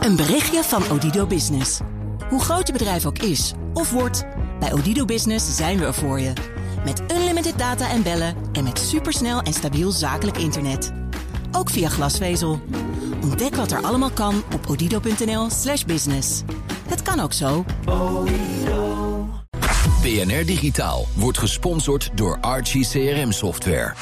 Een 0.00 0.16
berichtje 0.16 0.62
van 0.62 0.90
Odido 0.90 1.26
Business. 1.26 1.80
Hoe 2.28 2.40
groot 2.40 2.66
je 2.66 2.72
bedrijf 2.72 3.06
ook 3.06 3.18
is 3.18 3.52
of 3.74 3.90
wordt, 3.90 4.24
bij 4.60 4.72
Odido 4.72 5.04
Business 5.04 5.56
zijn 5.56 5.78
we 5.78 5.84
er 5.84 5.94
voor 5.94 6.20
je. 6.20 6.32
Met 6.84 7.02
unlimited 7.12 7.58
data 7.58 7.90
en 7.90 8.02
bellen 8.02 8.34
en 8.52 8.64
met 8.64 8.78
supersnel 8.78 9.40
en 9.40 9.52
stabiel 9.52 9.90
zakelijk 9.90 10.36
internet. 10.38 10.92
Ook 11.52 11.70
via 11.70 11.88
glasvezel. 11.88 12.60
Ontdek 13.22 13.54
wat 13.54 13.72
er 13.72 13.82
allemaal 13.82 14.10
kan 14.10 14.42
op 14.54 14.66
odido.nl/slash 14.68 15.84
business. 15.84 16.42
Het 16.88 17.02
kan 17.02 17.20
ook 17.20 17.32
zo. 17.32 17.64
BNR 20.02 20.46
Digitaal 20.46 21.06
wordt 21.14 21.38
gesponsord 21.38 22.10
door 22.14 22.38
Archie 22.40 22.88
CRM 22.88 23.32
Software. 23.32 23.94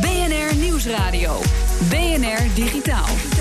BNR 0.00 0.56
Nieuwsradio. 0.56 1.40
BNR 1.88 2.54
Digitaal. 2.54 3.35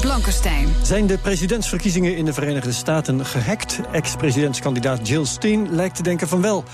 Blankenstein. 0.00 0.68
Zijn 0.82 1.06
de 1.06 1.18
presidentsverkiezingen 1.18 2.16
in 2.16 2.24
de 2.24 2.32
Verenigde 2.32 2.72
Staten 2.72 3.26
gehackt? 3.26 3.80
Ex-presidentskandidaat 3.92 5.08
Jill 5.08 5.24
Stein 5.24 5.74
lijkt 5.74 5.96
te 5.96 6.02
denken 6.02 6.28
van 6.28 6.42
wel. 6.42 6.64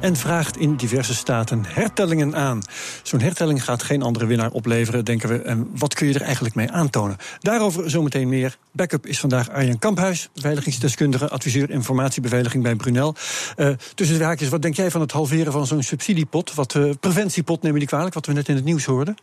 En 0.00 0.16
vraagt 0.16 0.56
in 0.56 0.76
diverse 0.76 1.14
staten 1.14 1.64
hertellingen 1.66 2.36
aan. 2.36 2.62
Zo'n 3.02 3.20
hertelling 3.20 3.64
gaat 3.64 3.82
geen 3.82 4.02
andere 4.02 4.26
winnaar 4.26 4.50
opleveren, 4.50 5.04
denken 5.04 5.28
we. 5.28 5.42
En 5.42 5.70
wat 5.76 5.94
kun 5.94 6.06
je 6.06 6.14
er 6.14 6.22
eigenlijk 6.22 6.54
mee 6.54 6.70
aantonen? 6.70 7.16
Daarover 7.40 7.90
zometeen 7.90 8.28
meer. 8.28 8.56
Backup 8.72 9.06
is 9.06 9.20
vandaag 9.20 9.50
Arjen 9.50 9.78
Kamphuis, 9.78 10.28
beveiligingsdeskundige, 10.34 11.28
adviseur 11.28 11.70
informatiebeveiliging 11.70 12.62
bij 12.62 12.74
Brunel. 12.74 13.14
Uh, 13.56 13.68
tussen 13.94 14.18
de 14.18 14.24
haakjes, 14.24 14.48
wat 14.48 14.62
denk 14.62 14.76
jij 14.76 14.90
van 14.90 15.00
het 15.00 15.12
halveren 15.12 15.52
van 15.52 15.66
zo'n 15.66 15.82
subsidiepot? 15.82 16.54
Wat 16.54 16.74
uh, 16.74 16.90
preventiepot, 17.00 17.62
neem 17.62 17.72
je 17.72 17.78
niet 17.78 17.88
kwalijk, 17.88 18.14
wat 18.14 18.26
we 18.26 18.32
net 18.32 18.48
in 18.48 18.54
het 18.54 18.64
nieuws 18.64 18.84
hoorden? 18.84 19.16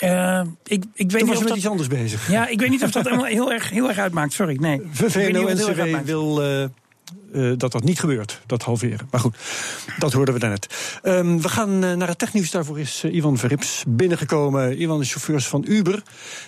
Uh, 0.00 0.40
ik, 0.64 0.84
ik 0.94 1.10
weet 1.10 1.10
Toen 1.10 1.18
niet 1.18 1.26
was 1.26 1.36
of 1.36 1.38
met 1.38 1.48
dat, 1.48 1.56
iets 1.56 1.66
anders 1.66 1.88
bezig. 1.88 2.30
Ja, 2.30 2.48
ik 2.48 2.60
weet 2.60 2.70
niet 2.70 2.82
of 2.82 2.90
dat 2.90 3.04
helemaal 3.08 3.24
heel 3.24 3.52
erg, 3.52 3.70
heel 3.70 3.88
erg 3.88 3.98
uitmaakt. 3.98 4.32
Sorry, 4.32 4.56
nee. 4.60 4.82
VVNO-NCW 4.90 6.04
wil 6.04 6.42
uh, 6.42 6.64
uh, 7.32 7.52
dat 7.56 7.72
dat 7.72 7.84
niet 7.84 8.00
gebeurt, 8.00 8.40
dat 8.46 8.62
halveren. 8.62 9.08
Maar 9.10 9.20
goed, 9.20 9.36
dat 9.98 10.12
hoorden 10.12 10.34
we 10.34 10.40
daarnet. 10.40 10.66
Um, 11.02 11.42
we 11.42 11.48
gaan 11.48 11.78
naar 11.78 12.08
het 12.08 12.18
technieuws. 12.18 12.50
Daarvoor 12.50 12.80
is 12.80 13.04
Ivan 13.04 13.38
Verrips 13.38 13.84
binnengekomen. 13.88 14.82
Ivan, 14.82 14.98
de 14.98 15.04
chauffeurs 15.04 15.46
van 15.46 15.64
Uber, 15.68 16.02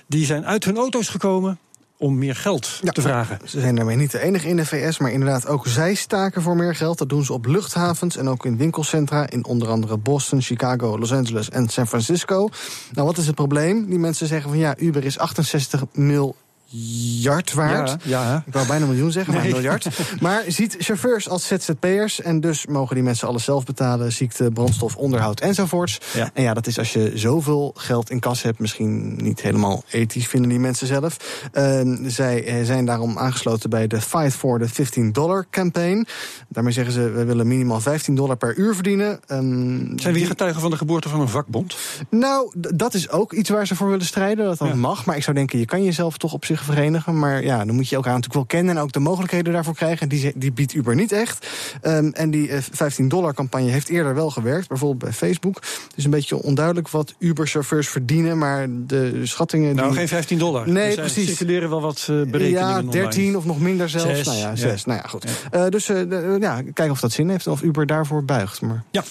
die 0.07 0.25
zijn 0.25 0.47
uit 0.47 0.65
hun 0.65 0.77
auto's 0.77 1.09
gekomen 1.09 1.59
om 1.99 2.19
meer 2.19 2.37
geld 2.37 2.81
ja, 2.83 2.91
te 2.91 3.01
vragen. 3.01 3.39
Ze 3.45 3.61
zijn 3.61 3.75
daarmee 3.75 3.97
niet 3.97 4.11
de 4.11 4.21
enige 4.21 4.49
in 4.49 4.57
de 4.57 4.67
VS, 4.67 4.99
maar 4.99 5.13
inderdaad 5.13 5.47
ook 5.47 5.67
zij 5.67 5.95
staken 5.95 6.43
voor 6.43 6.57
meer 6.57 6.75
geld. 6.75 6.99
Dat 6.99 7.09
doen 7.09 7.25
ze 7.25 7.33
op 7.33 7.47
luchthavens 7.47 8.17
en 8.17 8.29
ook 8.29 8.45
in 8.45 8.57
winkelcentra 8.57 9.31
in 9.31 9.45
onder 9.45 9.69
andere 9.69 9.97
Boston, 9.97 10.43
Chicago, 10.43 10.99
Los 10.99 11.13
Angeles 11.13 11.51
en 11.51 11.69
San 11.69 11.87
Francisco. 11.87 12.49
Nou, 12.93 13.07
wat 13.07 13.19
is 13.19 13.27
het 13.27 13.35
probleem? 13.35 13.87
Die 13.87 13.99
mensen 13.99 14.27
zeggen 14.27 14.51
van 14.51 14.59
ja, 14.59 14.75
Uber 14.79 15.05
is 15.05 15.19
68 15.19 15.85
mil 15.93 16.37
miljard 16.73 17.53
waard. 17.53 17.97
Ja, 18.03 18.23
ja. 18.23 18.43
Ik 18.47 18.53
wou 18.53 18.67
bijna 18.67 18.83
een 18.85 18.91
miljoen 18.91 19.13
zeggen, 19.13 19.33
Nee. 19.35 19.43
maar 19.43 19.53
miljard. 19.53 19.87
Maar 20.21 20.43
ziet 20.47 20.77
chauffeurs 20.79 21.29
als 21.29 21.47
ZZP'ers 21.47 22.21
en 22.21 22.41
dus 22.41 22.67
mogen 22.67 22.95
die 22.95 23.05
mensen 23.05 23.29
alles 23.29 23.45
zelf 23.45 23.65
betalen. 23.65 24.13
Ziekte, 24.13 24.51
brandstof, 24.51 24.97
onderhoud 24.97 25.41
enzovoorts. 25.41 25.99
Ja. 26.15 26.31
En 26.35 26.43
ja, 26.43 26.55
dat 26.55 26.67
is 26.67 26.79
als 26.79 26.93
je 26.93 27.13
zoveel 27.15 27.73
geld 27.77 28.11
in 28.11 28.21
kas 28.21 28.43
hebt, 28.43 28.59
misschien 28.59 29.17
niet 29.23 29.41
helemaal 29.41 29.83
ethisch 29.91 30.27
vinden 30.27 30.51
die 30.51 30.59
mensen 30.59 30.87
zelf. 30.87 31.17
Ehm, 31.53 32.09
zij 32.09 32.45
eh, 32.45 32.65
zijn 32.65 32.85
daarom 32.85 33.19
aangesloten 33.19 33.71
bij 33.71 33.87
de 33.87 34.01
Fight 34.01 34.33
for 34.35 34.59
the 34.59 34.69
15 34.69 35.13
dollar 35.13 35.47
campaign. 35.51 36.07
Daarmee 36.49 36.73
zeggen 36.73 36.93
ze, 36.93 37.11
we 37.11 37.25
willen 37.25 37.47
minimaal 37.47 37.81
15 37.81 38.15
dollar 38.15 38.37
per 38.37 38.57
uur 38.57 38.75
verdienen. 38.75 39.21
Ehm, 39.27 39.99
Zijn 39.99 40.13
we 40.13 40.19
hier 40.19 40.27
getuigen 40.29 40.61
van 40.61 40.71
de 40.71 40.77
geboorte 40.77 41.09
van 41.09 41.21
een 41.21 41.29
vakbond? 41.29 41.77
nou, 42.11 42.53
dat 42.75 42.95
is 42.95 43.11
ook 43.11 43.33
iets 43.33 43.51
waar 43.51 43.67
ze 43.67 43.75
voor 43.77 43.89
willen 43.89 44.07
strijden. 44.07 44.45
Dat 44.45 44.59
dat 44.59 44.69
Ja. 44.69 44.75
mag. 44.75 45.05
Maar 45.07 45.17
ik 45.17 45.23
zou 45.23 45.37
denken, 45.37 45.59
je 45.59 45.65
kan 45.65 45.85
jezelf 45.85 46.17
toch 46.19 46.33
op 46.33 46.45
zich 46.45 46.58
verenigen. 46.65 47.19
Maar 47.19 47.43
ja, 47.45 47.65
dan 47.65 47.75
moet 47.75 47.89
je 47.89 47.95
elkaar 47.97 48.15
natuurlijk 48.15 48.35
wel 48.51 48.59
kennen 48.61 48.77
en 48.77 48.83
ook 48.83 48.93
de 48.93 48.99
mogelijkheden 48.99 49.53
daarvoor 49.53 49.75
krijgen. 49.75 50.09
Die, 50.09 50.21
ze- 50.21 50.33
die 50.37 50.53
biedt 50.53 50.75
Uber 50.75 50.95
niet 50.95 51.13
echt. 51.13 51.47
Ehm, 51.83 52.09
en 52.13 52.31
die 52.31 52.49
eh, 52.49 52.59
15 52.73 53.09
dollar 53.09 53.35
campagne 53.35 53.71
heeft 53.71 53.89
eerder 53.89 54.15
wel 54.15 54.31
gewerkt. 54.31 54.69
Bijvoorbeeld 54.69 54.99
bij 54.99 55.13
Facebook. 55.13 55.55
Het 55.55 55.93
is 55.97 56.05
een 56.05 56.11
beetje 56.11 56.43
onduidelijk 56.43 56.89
wat 56.89 57.15
Uber-chauffeurs 57.19 57.89
verdienen. 57.89 58.39
Maar 58.39 58.67
de 58.71 59.27
schattingen. 59.27 59.75
Nou, 59.75 59.89
die... 59.89 59.99
geen 59.99 60.09
15 60.09 60.39
dollar. 60.39 60.69
Nee, 60.69 60.95
precies. 60.95 61.27
circuleren 61.27 61.71
wel 61.71 61.81
wat 61.81 61.99
eh, 62.01 62.07
berekeningen 62.07 62.53
Ja, 62.53 62.77
online. 62.77 62.91
13 62.91 63.37
of 63.37 63.45
nog 63.45 63.61
minder 63.61 63.89
zelfs. 63.89 64.07
Zes, 64.17 64.27
nou 64.27 64.39
ja, 64.39 64.49
ja. 64.49 64.57
6. 64.57 64.85
Nou 64.85 65.01
ja, 65.03 65.09
goed. 65.09 65.25
Eh, 65.51 65.67
dus 65.69 65.89
eh, 65.89 65.97
ja, 66.41 66.63
kijken 66.63 66.91
of 66.91 67.01
dat 67.01 67.13
zin 67.13 67.29
heeft 67.29 67.47
en 67.47 67.53
of 67.53 67.63
Uber 67.63 67.87
daarvoor 67.87 68.25
buigt. 68.25 68.61
Maar... 68.61 68.85
Ja. 68.91 69.03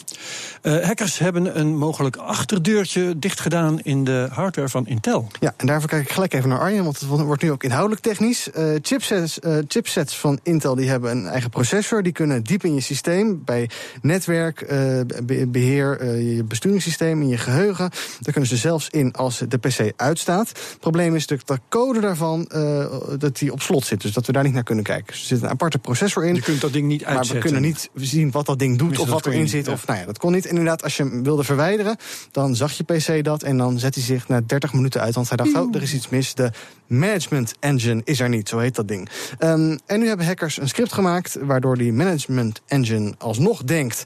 Eh, 0.61 0.85
hackers 0.85 1.19
hebben 1.19 1.59
een 1.59 1.77
mogelijk 1.77 2.15
achterdeurtje 2.15 3.19
dichtgedaan 3.19 3.79
in 3.81 4.03
de 4.03 4.27
hardware 4.31 4.69
van 4.69 4.87
Intel. 4.87 5.27
Ja, 5.39 5.53
en 5.57 5.67
daarvoor 5.67 5.89
kijk 5.89 6.01
ik 6.03 6.11
gelijk 6.11 6.33
even 6.33 6.49
naar 6.49 6.59
Arjen, 6.59 6.83
want 6.83 6.99
het 6.99 7.09
wordt 7.09 7.36
nu 7.41 7.51
ook 7.51 7.63
inhoudelijk 7.63 8.01
technisch. 8.01 8.51
Eh, 8.51 8.65
chipsets, 8.81 9.39
eh, 9.39 9.57
chipsets 9.67 10.17
van 10.17 10.39
Intel 10.43 10.75
die 10.75 10.89
hebben 10.89 11.11
een 11.11 11.27
eigen 11.27 11.49
processor. 11.49 12.03
Die 12.03 12.11
kunnen 12.11 12.43
diep 12.43 12.63
in 12.63 12.73
je 12.73 12.81
systeem, 12.81 13.41
bij 13.45 13.69
netwerk, 14.01 14.61
eh, 14.61 14.77
be- 15.25 15.47
beheer, 15.47 15.99
eh, 15.99 16.35
je 16.35 16.43
besturingssysteem, 16.43 17.21
in 17.21 17.27
je 17.27 17.37
geheugen. 17.37 17.89
Daar 18.19 18.31
kunnen 18.31 18.49
ze 18.49 18.57
zelfs 18.57 18.89
in 18.89 19.13
als 19.13 19.43
de 19.47 19.57
PC 19.57 19.91
uitstaat. 19.95 20.47
Het 20.49 20.77
probleem 20.79 21.15
is 21.15 21.27
dat 21.27 21.41
de 21.47 21.59
code 21.69 21.99
daarvan 21.99 22.45
eh, 22.47 22.85
dat 23.17 23.37
die 23.37 23.51
op 23.51 23.61
slot 23.61 23.85
zit. 23.85 24.01
Dus 24.01 24.13
dat 24.13 24.25
we 24.25 24.31
daar 24.31 24.43
niet 24.43 24.53
naar 24.53 24.63
kunnen 24.63 24.83
kijken. 24.83 25.05
Dus 25.07 25.19
er 25.21 25.25
zit 25.27 25.41
een 25.41 25.49
aparte 25.49 25.77
processor 25.79 26.25
in. 26.25 26.35
Je 26.35 26.41
kunt 26.41 26.61
dat 26.61 26.73
ding 26.73 26.87
niet 26.87 27.01
Maar 27.05 27.09
uitzetten. 27.09 27.35
we 27.35 27.51
kunnen 27.51 27.61
niet 27.61 27.89
zien 27.95 28.31
wat 28.31 28.45
dat 28.45 28.59
ding 28.59 28.77
doet 28.77 28.99
of 28.99 29.09
wat 29.09 29.25
erin 29.25 29.41
niet, 29.41 29.49
zit. 29.49 29.65
ja. 29.65 29.71
Of, 29.71 29.87
nou 29.87 29.99
ja, 29.99 30.05
dat 30.05 30.17
kon 30.17 30.31
niet. 30.31 30.43
En 30.43 30.49
inderdaad, 30.49 30.83
als 30.83 30.97
je 30.97 31.03
hem 31.03 31.23
wilde 31.23 31.43
verwijderen, 31.43 31.97
dan 32.31 32.55
zag 32.55 32.71
je 32.73 32.83
PC 32.83 33.23
dat. 33.23 33.43
En 33.43 33.57
dan 33.57 33.79
zet 33.79 33.95
hij 33.95 34.03
zich 34.03 34.27
na 34.27 34.41
30 34.45 34.73
minuten 34.73 35.01
uit. 35.01 35.15
Want 35.15 35.27
hij 35.27 35.37
dacht, 35.37 35.53
oh, 35.55 35.75
er 35.75 35.81
is 35.81 35.93
iets 35.93 36.09
mis. 36.09 36.33
De 36.33 36.51
management 36.87 37.26
engine 37.59 38.01
is 38.03 38.19
er 38.19 38.29
niet, 38.29 38.49
zo 38.49 38.57
heet 38.57 38.75
dat 38.75 38.87
ding. 38.87 39.09
Ehm, 39.37 39.77
en 39.85 39.99
nu 39.99 40.07
hebben 40.07 40.25
hackers 40.25 40.57
een 40.57 40.67
script 40.67 40.93
gemaakt... 40.93 41.37
waardoor 41.41 41.77
die 41.77 41.93
management 41.93 42.61
engine 42.67 43.13
alsnog 43.17 43.63
denkt 43.63 44.03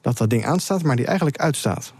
dat 0.00 0.18
dat 0.18 0.30
ding 0.30 0.46
aanstaat... 0.46 0.82
maar 0.82 0.96
die 0.96 1.06
eigenlijk 1.06 1.38
uitstaat. 1.38 1.92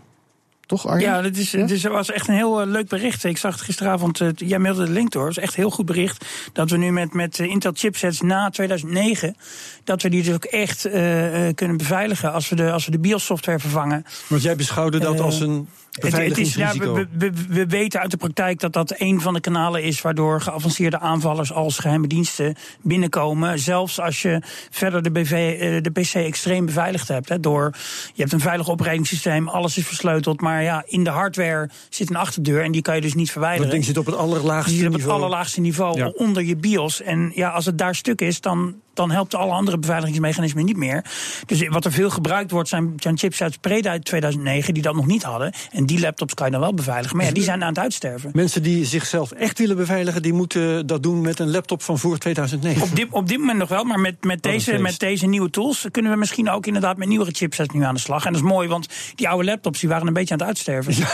Toch, 0.66 0.86
Arjen? 0.86 1.08
Ja, 1.08 1.22
dat 1.22 1.36
is, 1.36 1.52
het 1.52 1.70
is, 1.70 1.82
was 1.82 2.10
echt 2.10 2.28
een 2.28 2.34
heel 2.34 2.60
eh, 2.60 2.66
leuk 2.66 2.88
bericht. 2.88 3.24
Ik 3.24 3.38
zag 3.38 3.52
het 3.52 3.62
gisteravond, 3.62 4.20
eh, 4.20 4.28
jij 4.34 4.58
mailde 4.58 4.84
de 4.84 4.90
link 4.90 5.12
door. 5.12 5.26
Het 5.26 5.36
is 5.36 5.42
echt 5.42 5.56
een 5.56 5.62
heel 5.62 5.70
goed 5.70 5.86
bericht 5.86 6.24
dat 6.52 6.70
we 6.70 6.76
nu 6.76 6.92
met, 6.92 7.12
met 7.12 7.38
eh, 7.38 7.46
Intel 7.46 7.72
chipsets 7.74 8.20
na 8.20 8.50
2009... 8.50 9.36
dat 9.84 10.02
we 10.02 10.08
die 10.08 10.22
dus 10.22 10.34
ook 10.34 10.44
echt 10.44 10.84
eh, 10.84 11.48
eh, 11.48 11.54
kunnen 11.54 11.76
beveiligen 11.76 12.32
als 12.32 12.48
we 12.48 12.56
de, 12.56 12.72
als 12.72 12.84
we 12.84 12.90
de 12.90 12.98
BIOS-software 12.98 13.58
vervangen. 13.58 14.04
Want 14.26 14.42
jij 14.42 14.56
beschouwde 14.56 14.98
dat 14.98 15.20
als 15.20 15.40
een 15.40 15.68
Het, 16.00 16.38
is, 16.38 16.54
ja, 16.54 16.72
we, 16.72 17.06
we, 17.18 17.32
we 17.48 17.66
weten 17.66 18.00
uit 18.00 18.10
de 18.10 18.16
praktijk 18.16 18.60
dat 18.60 18.72
dat 18.72 18.94
een 18.98 19.20
van 19.20 19.34
de 19.34 19.40
kanalen 19.40 19.82
is 19.82 20.02
waardoor 20.02 20.40
geavanceerde 20.40 20.98
aanvallers 20.98 21.52
als 21.52 21.78
geheime 21.78 22.06
diensten 22.06 22.54
binnenkomen. 22.82 23.58
Zelfs 23.58 24.00
als 24.00 24.22
je 24.22 24.42
verder 24.70 25.02
de, 25.02 25.10
BV, 25.10 25.30
eh, 25.60 25.82
de 25.82 25.90
PC 25.90 26.14
extreem 26.14 26.66
beveiligd 26.66 27.08
hebt. 27.08 27.28
Hè, 27.28 27.40
door, 27.40 27.70
je 28.14 28.20
hebt 28.20 28.32
een 28.32 28.40
veilig 28.40 28.68
operating 28.68 29.02
alles 29.50 29.76
is 29.76 29.86
versleuteld. 29.86 30.40
Maar 30.40 30.62
ja, 30.62 30.82
in 30.86 31.04
de 31.04 31.10
hardware 31.10 31.68
zit 31.88 32.10
een 32.10 32.16
achterdeur 32.16 32.62
en 32.62 32.72
die 32.72 32.82
kan 32.82 32.94
je 32.94 33.00
dus 33.00 33.14
niet 33.14 33.30
verwijderen. 33.30 33.66
dat 33.66 33.72
ding 33.74 33.84
zit 33.84 33.98
op 33.98 34.06
het 34.06 34.14
allerlaagste 34.14 34.70
Die 34.70 34.78
zit 34.78 34.86
op 34.86 34.92
het 34.92 35.02
niveau. 35.02 35.20
allerlaagste 35.22 35.60
niveau 35.60 35.96
Ja. 35.96 36.08
onder 36.08 36.42
je 36.42 36.56
BIOS. 36.56 37.02
En 37.02 37.32
ja, 37.34 37.48
als 37.50 37.64
het 37.66 37.78
daar 37.78 37.94
stuk 37.94 38.20
is, 38.20 38.40
dan, 38.40 38.74
dan 38.94 39.10
helpt 39.10 39.34
alle 39.34 39.52
andere 39.52 39.78
beveiligingsmechanismen 39.78 40.64
niet 40.64 40.76
meer. 40.76 41.04
Dus 41.46 41.68
wat 41.68 41.84
er 41.84 41.92
veel 41.92 42.10
gebruikt 42.10 42.50
wordt, 42.50 42.68
zijn, 42.68 42.92
zijn 42.96 43.18
chipsets 43.18 43.56
pre 43.56 43.82
uit 43.82 44.04
2009 44.04 44.74
die 44.74 44.82
dat 44.82 44.94
nog 44.94 45.06
niet 45.06 45.22
hadden. 45.22 45.52
En 45.70 45.86
die 45.86 46.00
laptops 46.00 46.34
kan 46.34 46.46
je 46.46 46.52
dan 46.52 46.60
wel 46.60 46.74
beveiligen. 46.74 47.16
Maar 47.16 47.26
ja, 47.26 47.32
die 47.32 47.42
zijn 47.42 47.62
aan 47.62 47.68
het 47.68 47.78
uitsterven. 47.78 48.30
Mensen 48.32 48.62
die 48.62 48.84
zichzelf 48.84 49.30
echt 49.30 49.58
willen 49.58 49.76
beveiligen, 49.76 50.22
die 50.22 50.32
moeten 50.32 50.86
dat 50.86 51.02
doen 51.02 51.20
met 51.20 51.38
een 51.38 51.50
laptop 51.50 51.82
van 51.82 51.98
voor 51.98 52.18
2009. 52.18 52.82
Op 52.82 52.96
dit, 52.96 53.06
op 53.10 53.28
dit 53.28 53.38
moment 53.38 53.58
nog 53.58 53.68
wel, 53.68 53.84
maar 53.84 54.00
met, 54.00 54.24
met, 54.24 54.42
deze, 54.42 54.78
met 54.78 54.98
deze 54.98 55.26
nieuwe 55.26 55.50
tools 55.50 55.86
kunnen 55.90 56.12
we 56.12 56.18
misschien 56.18 56.50
ook 56.50 56.66
inderdaad 56.66 56.96
met 56.96 57.08
nieuwere 57.08 57.30
chipsets 57.30 57.74
nu 57.74 57.82
aan 57.82 57.94
de 57.94 58.00
slag. 58.00 58.24
En 58.24 58.32
dat 58.32 58.42
is 58.42 58.48
mooi, 58.48 58.68
want 58.68 58.88
die 59.14 59.28
oude 59.28 59.44
laptops 59.44 59.80
die 59.80 59.88
waren 59.88 60.06
een 60.06 60.12
beetje 60.12 60.34
aan 60.34 60.40
het 60.40 60.48
uitsterven. 60.48 60.94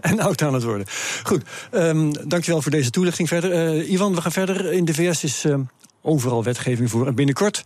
en 0.00 0.20
oud 0.20 0.42
aan 0.42 0.54
het 0.54 0.62
worden. 0.62 0.86
Goed, 1.22 1.42
ehm, 1.70 2.12
dankjewel 2.26 2.62
voor 2.62 2.70
deze 2.70 2.90
toelichting 2.90 3.28
verder. 3.28 3.52
Eh, 3.52 3.90
Ivan, 3.90 4.14
we 4.14 4.20
gaan 4.20 4.32
verder. 4.32 4.72
In 4.72 4.84
de 4.84 4.94
VS 4.94 5.24
is 5.24 5.44
ehm, 5.44 5.60
overal 6.06 6.44
wetgeving 6.44 6.90
voor. 6.90 7.06
En 7.06 7.14
binnenkort 7.14 7.64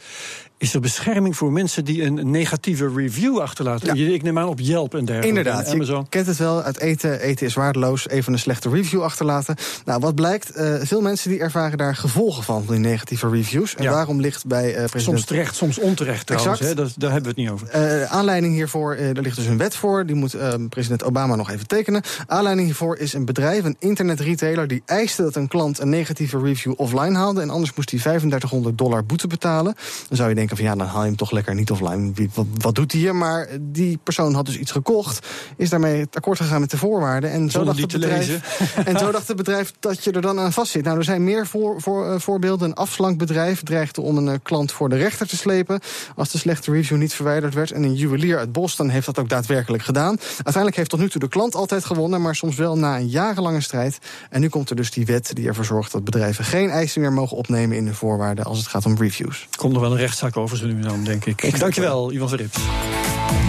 is 0.61 0.75
er 0.75 0.81
bescherming 0.81 1.37
voor 1.37 1.53
mensen 1.53 1.85
die 1.85 2.03
een 2.03 2.31
negatieve 2.31 2.93
review 2.97 3.39
achterlaten. 3.39 3.97
Ja. 3.97 4.13
Ik 4.15 4.23
neem 4.23 4.39
aan 4.39 4.49
op 4.49 4.61
Yelp 4.61 4.95
en 4.95 5.05
dergelijke. 5.05 5.29
Inderdaad, 5.29 5.67
en 5.67 5.73
Amazon. 5.73 6.01
je 6.01 6.07
kent 6.09 6.27
het 6.27 6.37
wel. 6.37 6.63
Uit 6.63 6.79
eten, 6.81 7.21
eten 7.21 7.47
is 7.47 7.55
waardeloos. 7.55 8.09
Even 8.09 8.33
een 8.33 8.39
slechte 8.39 8.69
review 8.69 9.03
achterlaten. 9.03 9.57
Nou, 9.85 10.01
wat 10.01 10.15
blijkt? 10.15 10.51
eh, 10.51 10.75
veel 10.83 11.01
mensen 11.01 11.31
die 11.31 11.39
ervaren 11.41 11.79
daar 11.79 11.97
gevolgen 11.97 12.43
van, 12.43 12.65
van 12.65 12.75
die 12.75 12.85
negatieve 12.85 13.29
reviews. 13.29 13.75
En 13.75 13.83
Ja. 13.83 13.91
daarom 13.93 14.21
ligt 14.21 14.47
bij 14.47 14.67
eh 14.69 14.75
president... 14.75 15.03
Soms 15.03 15.25
terecht, 15.25 15.57
soms 15.57 15.79
onterecht 15.79 16.27
trouwens. 16.27 16.61
Exact. 16.61 16.79
Hè? 16.79 16.85
Dat, 16.85 16.95
daar 16.97 17.13
hebben 17.13 17.35
we 17.35 17.41
het 17.43 17.51
niet 17.51 17.61
over. 17.63 17.69
Eh, 17.69 18.13
aanleiding 18.13 18.55
hiervoor, 18.55 18.95
er 18.95 19.23
ligt 19.23 19.37
dus 19.37 19.47
een 19.47 19.59
wet 19.59 19.77
voor. 19.77 20.07
Die 20.07 20.17
moet 20.17 20.37
president 20.69 21.05
Obama 21.05 21.35
nog 21.35 21.51
even 21.51 21.67
tekenen. 21.67 22.03
Aanleiding 22.27 22.67
hiervoor 22.67 22.97
is 22.97 23.13
een 23.13 23.25
bedrijf, 23.25 23.65
een 23.65 23.77
internetretailer... 23.79 24.67
die 24.69 24.83
eiste 24.85 25.23
dat 25.23 25.37
een 25.37 25.49
klant 25.49 25.79
een 25.81 25.89
negatieve 25.89 26.39
review 26.39 26.73
offline 26.77 27.17
haalde... 27.17 27.41
en 27.41 27.51
anders 27.51 27.75
moest 27.75 27.91
hij 27.91 28.01
3500 28.01 28.79
dollar 28.79 29.05
boete 29.05 29.27
betalen. 29.27 29.75
Dan 30.09 30.17
zou 30.17 30.29
je 30.29 30.35
denken 30.35 30.50
van 30.57 30.67
ja, 30.67 30.75
dan 30.75 30.87
haal 30.87 31.01
je 31.01 31.07
hem 31.07 31.17
toch 31.17 31.31
lekker 31.31 31.55
niet 31.55 31.71
offline. 31.71 32.13
Wat, 32.35 32.47
wat 32.55 32.75
doet 32.75 32.93
hij 32.93 33.01
hier? 33.01 33.17
Maar 33.17 33.49
die 33.61 33.99
persoon 34.03 34.35
had 34.35 34.47
dus 34.47 34.59
iets 34.59 34.71
gekocht, 34.71 35.27
is 35.57 35.71
daarmee 35.71 36.01
het 36.01 36.17
akkoord 36.17 36.39
gegaan 36.39 36.61
met 36.61 36.71
de 36.71 36.77
voorwaarden. 36.77 37.31
En 37.31 37.51
zo, 37.51 37.65
dacht 37.65 37.81
het, 37.81 37.93
bedrijf, 37.93 38.59
en 38.85 38.99
zo 38.99 39.11
dacht 39.11 39.29
het 39.29 39.37
bedrijf 39.37 39.73
dat 39.81 40.05
je 40.05 40.13
er 40.13 40.21
dan 40.21 40.39
aan 40.39 40.53
vastzit. 40.53 40.85
Nou, 40.85 40.99
er 40.99 41.05
zijn 41.05 41.25
meer 41.25 41.47
voor, 41.47 41.81
voor, 41.81 42.21
voorbeelden. 42.21 42.69
Een 42.69 42.75
afslankbedrijf 42.75 43.63
dreigde 43.63 44.01
om 44.01 44.17
een 44.17 44.43
klant 44.43 44.73
voor 44.73 44.89
de 44.89 44.97
rechter 44.97 45.29
te 45.29 45.37
slepen 45.37 45.81
als 46.17 46.31
de 46.31 46.39
slechte 46.39 46.73
review 46.73 46.99
niet 46.99 47.15
verwijderd 47.15 47.55
werd. 47.55 47.71
En 47.71 47.83
een 47.83 47.95
juwelier 47.95 48.39
uit 48.39 48.53
Boston 48.53 48.89
heeft 48.89 49.07
dat 49.07 49.19
ook 49.19 49.29
daadwerkelijk 49.29 49.83
gedaan. 49.83 50.17
Uiteindelijk 50.35 50.77
heeft 50.77 50.91
tot 50.91 51.01
nu 51.01 51.09
toe 51.09 51.21
de 51.21 51.29
klant 51.29 51.55
altijd 51.55 51.85
gewonnen, 51.85 52.23
maar 52.23 52.35
soms 52.35 52.57
wel 52.57 52.77
na 52.77 52.97
een 52.97 53.09
jarenlange 53.09 53.61
strijd. 53.61 53.99
En 54.31 54.41
nu 54.41 54.49
komt 54.49 54.71
er 54.71 54.77
dus 54.77 54.91
die 54.91 55.07
wet 55.07 55.31
die 55.35 55.47
ervoor 55.47 55.65
zorgt 55.65 55.93
dat 55.93 56.05
bedrijven 56.05 56.45
geen 56.45 56.71
eisen 56.71 57.01
meer 57.01 57.13
mogen 57.13 57.37
opnemen 57.37 57.77
in 57.77 57.85
de 57.85 57.95
voorwaarden 57.95 58.45
als 58.45 58.59
het 58.59 58.67
gaat 58.67 58.87
om 58.87 58.97
reviews. 58.97 59.49
Komt 59.57 59.73
nog 59.73 59.83
wel 59.83 59.91
een 59.91 59.97
rechtszaak 59.97 60.35
over, 60.41 60.57
zo 60.57 60.67
nu 60.67 60.81
dan, 60.81 61.05
denk 61.05 61.25
ik. 61.25 61.59
Dankjewel, 61.59 62.13
Ivan 62.13 62.29
Verrips. 62.29 62.59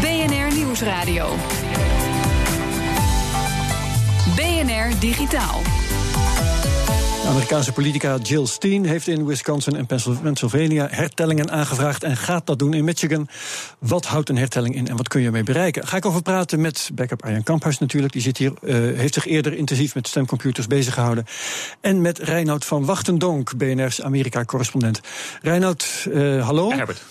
BNR 0.01 0.55
Nieuwsradio. 0.55 1.35
BNR 4.35 4.99
Digitaal. 4.99 5.80
Amerikaanse 7.27 7.71
politica 7.71 8.17
Jill 8.17 8.45
Stein 8.45 8.85
heeft 8.85 9.07
in 9.07 9.25
Wisconsin 9.25 9.75
en 9.75 9.85
Pennsylvania 10.21 10.87
hertellingen 10.89 11.51
aangevraagd 11.51 12.03
en 12.03 12.17
gaat 12.17 12.45
dat 12.45 12.59
doen 12.59 12.73
in 12.73 12.83
Michigan. 12.83 13.27
Wat 13.79 14.05
houdt 14.05 14.29
een 14.29 14.37
hertelling 14.37 14.75
in 14.75 14.87
en 14.87 14.95
wat 14.95 15.07
kun 15.07 15.19
je 15.19 15.25
ermee 15.25 15.43
bereiken? 15.43 15.87
Ga 15.87 15.97
ik 15.97 16.05
over 16.05 16.21
praten 16.21 16.61
met 16.61 16.89
backup 16.93 17.23
Arjan 17.23 17.43
Kamphuis 17.43 17.79
natuurlijk. 17.79 18.13
Die 18.13 18.21
zit 18.21 18.37
hier, 18.37 18.53
uh, 18.61 18.97
heeft 18.97 19.13
zich 19.13 19.25
eerder 19.25 19.53
intensief 19.53 19.95
met 19.95 20.07
stemcomputers 20.07 20.67
bezig 20.67 20.93
gehouden. 20.93 21.25
En 21.81 22.01
met 22.01 22.19
Reinoud 22.19 22.65
van 22.65 22.85
Wachtendonk, 22.85 23.57
BNR's 23.57 24.01
Amerika-correspondent. 24.01 25.01
Reinoud, 25.41 26.05
uh, 26.09 26.45
hallo. 26.45 26.71
Herbert. 26.71 27.01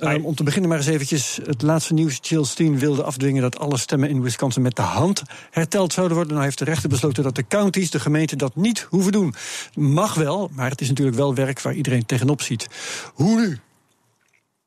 Um, 0.00 0.24
om 0.24 0.34
te 0.34 0.42
beginnen 0.42 0.68
maar 0.68 0.78
eens 0.78 0.86
eventjes 0.86 1.38
het 1.44 1.62
laatste 1.62 1.94
nieuws. 1.94 2.18
Jill 2.22 2.44
Stein 2.44 2.78
wilde 2.78 3.02
afdwingen 3.02 3.42
dat 3.42 3.58
alle 3.58 3.76
stemmen 3.76 4.08
in 4.08 4.22
Wisconsin 4.22 4.62
met 4.62 4.76
de 4.76 4.82
hand 4.82 5.22
herteld 5.50 5.92
zouden 5.92 6.16
worden. 6.16 6.34
Nou 6.34 6.44
heeft 6.44 6.58
de 6.58 6.64
rechter 6.64 6.88
besloten 6.88 7.22
dat 7.22 7.34
de 7.34 7.46
counties, 7.46 7.90
de 7.90 8.00
gemeenten, 8.00 8.38
dat 8.38 8.56
niet 8.56 8.86
hoeven 8.90 9.12
doen. 9.12 9.34
Mag 9.74 10.14
wel, 10.14 10.50
maar 10.52 10.70
het 10.70 10.80
is 10.80 10.88
natuurlijk 10.88 11.16
wel 11.16 11.34
werk 11.34 11.60
waar 11.60 11.74
iedereen 11.74 12.06
tegenop 12.06 12.42
ziet. 12.42 12.68
Hoe 13.14 13.40
nu? 13.40 13.58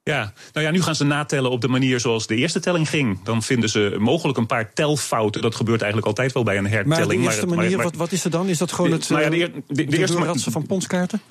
Ja, 0.04 0.33
nou 0.54 0.66
ja, 0.66 0.72
nu 0.72 0.81
gaan 0.81 0.95
ze 0.95 1.04
natellen 1.04 1.51
op 1.51 1.62
de 1.62 1.68
manier 1.68 2.00
zoals 2.00 2.27
de 2.27 2.36
eerste 2.36 2.60
telling 2.60 2.89
ging. 2.89 3.24
Dan 3.24 3.44
vinden 3.44 3.69
ze 3.69 3.95
mogelijk 4.00 4.38
een 4.38 4.45
paar 4.45 4.74
telfouten. 4.74 5.42
Dat 5.42 5.57
wordt 5.57 5.69
eigenlijk 5.69 6.06
altijd 6.06 6.34
wel 6.34 6.44
bij 6.44 6.57
een 6.57 6.68
hertelling. 6.68 7.00
Maar 7.00 7.07
de 7.07 7.24
eerste 7.24 7.45
maar, 7.45 7.57
manier, 7.57 7.75
maar, 7.75 7.86
wat, 7.86 7.95
wat, 7.95 8.12
is 8.12 8.24
er 8.24 8.31
dan? 8.31 8.48
Is 8.48 8.57
dat 8.57 8.72
gewoon 8.72 8.92
het 8.92 9.10
nou 9.10 9.22
ja, 9.22 9.30
de, 9.30 9.38
de, 9.38 9.62
de, 9.68 9.86
de 9.86 9.98
eerste 9.98 10.51
van 10.51 10.66
ponskaarten? 10.66 11.22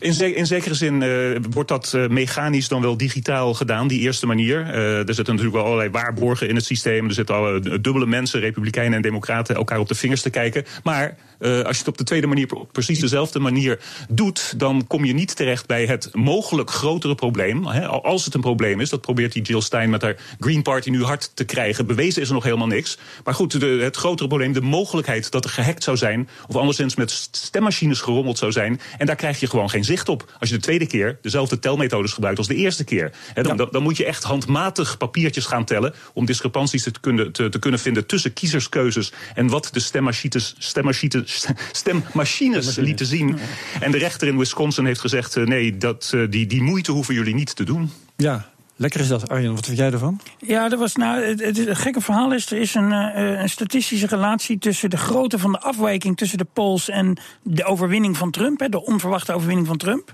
In, 0.00 0.46
zekere 0.46 0.74
zin 0.74 1.00
uh, 1.02 1.36
wordt 1.50 1.68
dat 1.68 1.92
uh, 1.96 2.08
mechanisch 2.08 2.68
dan 2.68 2.80
wel 2.80 2.96
digitaal 2.96 3.54
gedaan, 3.54 3.88
die 3.88 4.00
eerste 4.00 4.26
manier. 4.26 4.60
Uh, 4.60 5.08
er 5.08 5.14
zitten 5.14 5.34
natuurlijk 5.34 5.54
wel 5.54 5.64
allerlei 5.64 5.90
waarborgen 5.90 6.48
in 6.48 6.54
het 6.54 6.64
systeem. 6.64 7.06
Er 7.06 7.14
zitten 7.14 7.34
al 7.34 7.60
dubbele 7.60 8.06
mensen, 8.06 8.40
republikeinen 8.40 8.96
en 8.96 9.02
democraten, 9.02 9.54
elkaar 9.54 9.78
op 9.78 9.88
de 9.88 9.94
vingers 9.94 10.22
te 10.22 10.30
kijken. 10.30 10.64
Maar 10.82 11.16
als 11.40 11.76
je 11.76 11.78
het 11.78 11.88
op 11.88 11.98
de 11.98 12.04
tweede 12.04 12.26
manier 12.26 12.48
precies 12.72 13.00
dezelfde 13.00 13.38
manier 13.38 13.78
doet, 14.08 14.54
dan 14.56 14.86
kom 14.86 15.04
je 15.04 15.12
niet 15.12 15.36
terecht 15.36 15.66
bij 15.66 15.86
het 15.86 16.08
mogelijk 16.12 16.70
grotere 16.70 17.14
probleem. 17.14 17.66
Als 17.66 18.24
het 18.24 18.34
een 18.34 18.40
probleem 18.40 18.80
is, 18.80 18.90
dat 18.90 19.00
probeert 19.00 19.32
die 19.32 19.42
Jill 19.42 19.60
Stein 19.60 19.90
met 19.90 20.02
haar 20.02 20.16
Green 20.40 20.62
Party 20.62 20.90
nu 20.90 21.04
hard 21.04 21.30
te 21.34 21.44
krijgen. 21.44 21.86
Bewezen 21.86 22.22
is 22.22 22.28
er 22.28 22.34
nog 22.34 22.44
helemaal 22.44 22.66
niks. 22.66 22.98
Maar 23.24 23.34
goed, 23.34 23.60
de, 23.60 23.66
het 23.66 23.96
grotere 23.96 24.28
probleem, 24.28 24.52
de 24.52 24.60
mogelijkheid 24.60 25.30
dat 25.30 25.44
er 25.44 25.50
gehackt 25.50 25.82
zou 25.82 25.96
zijn, 25.96 26.28
of 26.48 26.56
anderszins 26.56 26.94
met 26.94 27.28
stemmachines 27.30 28.00
gerommeld 28.00 28.38
zou 28.38 28.52
zijn. 28.52 28.80
En 28.98 29.06
daar 29.06 29.16
krijg 29.16 29.40
je 29.40 29.46
gewoon 29.46 29.70
geen 29.70 29.84
zicht 29.90 30.08
op. 30.08 30.36
Als 30.38 30.48
je 30.48 30.54
de 30.54 30.62
tweede 30.62 30.86
keer 30.86 31.18
dezelfde 31.22 31.58
telmethodes 31.58 32.12
gebruikt 32.12 32.38
als 32.38 32.46
de 32.46 32.54
eerste 32.54 32.84
keer. 32.84 33.12
dan, 33.34 33.56
dan, 33.56 33.68
dan, 33.70 33.82
moet 33.82 33.96
je 33.96 34.04
echt 34.04 34.22
handmatig 34.22 34.96
papiertjes 34.96 35.46
gaan 35.46 35.64
tellen. 35.64 35.94
om 36.12 36.26
discrepanties 36.26 36.82
te 36.82 36.92
kunnen, 37.00 37.32
te, 37.32 37.48
te 37.48 37.58
kunnen 37.58 37.80
vinden 37.80 38.06
tussen 38.06 38.32
kiezerskeuzes. 38.32 39.12
en 39.34 39.48
wat 39.48 39.68
de 39.72 39.80
stemmachines, 39.80 40.54
stemmachines, 40.58 41.46
stemmachines 41.72 42.76
lieten 42.76 43.06
zien. 43.06 43.38
En 43.80 43.90
de 43.90 43.98
rechter 43.98 44.28
in 44.28 44.38
Wisconsin 44.38 44.84
heeft 44.84 45.00
gezegd: 45.00 45.36
eh, 45.36 45.44
nee, 45.44 45.76
dat, 45.76 46.10
eh, 46.14 46.20
die, 46.30 46.46
die 46.46 46.62
moeite 46.62 46.92
hoeven 46.92 47.14
jullie 47.14 47.34
niet 47.34 47.56
te 47.56 47.64
doen. 47.64 47.92
Ja, 48.16 48.49
Lekker 48.80 49.00
is 49.00 49.08
dat, 49.08 49.28
Arjen. 49.28 49.54
Wat 49.54 49.66
vind 49.66 49.78
jij 49.78 49.90
ervan? 49.90 50.20
Ja, 50.38 50.70
er 50.70 50.76
was, 50.76 50.96
nou, 50.96 51.24
het, 51.24 51.78
gekke 51.78 52.00
verhaal 52.00 52.32
is... 52.32 52.50
er 52.50 52.58
is 52.58 52.74
een, 52.74 52.90
uh, 52.90 53.40
een 53.40 53.48
statistische 53.48 54.06
relatie 54.06 54.58
tussen 54.58 54.90
de 54.90 54.96
grootte 54.96 55.38
van 55.38 55.52
de 55.52 55.60
afwijking... 55.60 56.16
tussen 56.16 56.38
de 56.38 56.46
polls 56.52 56.88
en 56.88 57.18
de 57.42 57.64
overwinning 57.64 58.16
van 58.16 58.30
Trump. 58.30 58.60
Hè, 58.60 58.68
de 58.68 58.84
onverwachte 58.84 59.32
overwinning 59.32 59.66
van 59.66 59.76
Trump. 59.76 60.12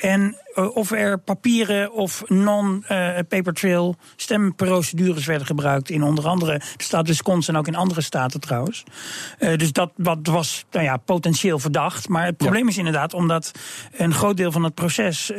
En 0.00 0.36
of 0.56 0.90
er 0.90 1.18
papieren 1.18 1.92
of 1.92 2.22
non-paper 2.26 3.52
trail 3.52 3.96
stemprocedures 4.16 5.26
werden 5.26 5.46
gebruikt... 5.46 5.90
in 5.90 6.02
onder 6.02 6.26
andere 6.26 6.58
de 6.76 6.84
staat 6.84 7.06
Wisconsin 7.06 7.54
en 7.54 7.60
ook 7.60 7.66
in 7.66 7.74
andere 7.74 8.00
staten 8.00 8.40
trouwens. 8.40 8.84
Uh, 9.38 9.56
dus 9.56 9.72
dat 9.72 9.92
wat 9.96 10.18
was 10.22 10.64
nou 10.70 10.84
ja, 10.84 10.96
potentieel 10.96 11.58
verdacht. 11.58 12.08
Maar 12.08 12.24
het 12.24 12.36
probleem 12.36 12.62
ja. 12.62 12.68
is 12.68 12.78
inderdaad 12.78 13.14
omdat 13.14 13.52
een 13.92 14.14
groot 14.14 14.36
deel 14.36 14.52
van 14.52 14.64
het 14.64 14.74
proces... 14.74 15.30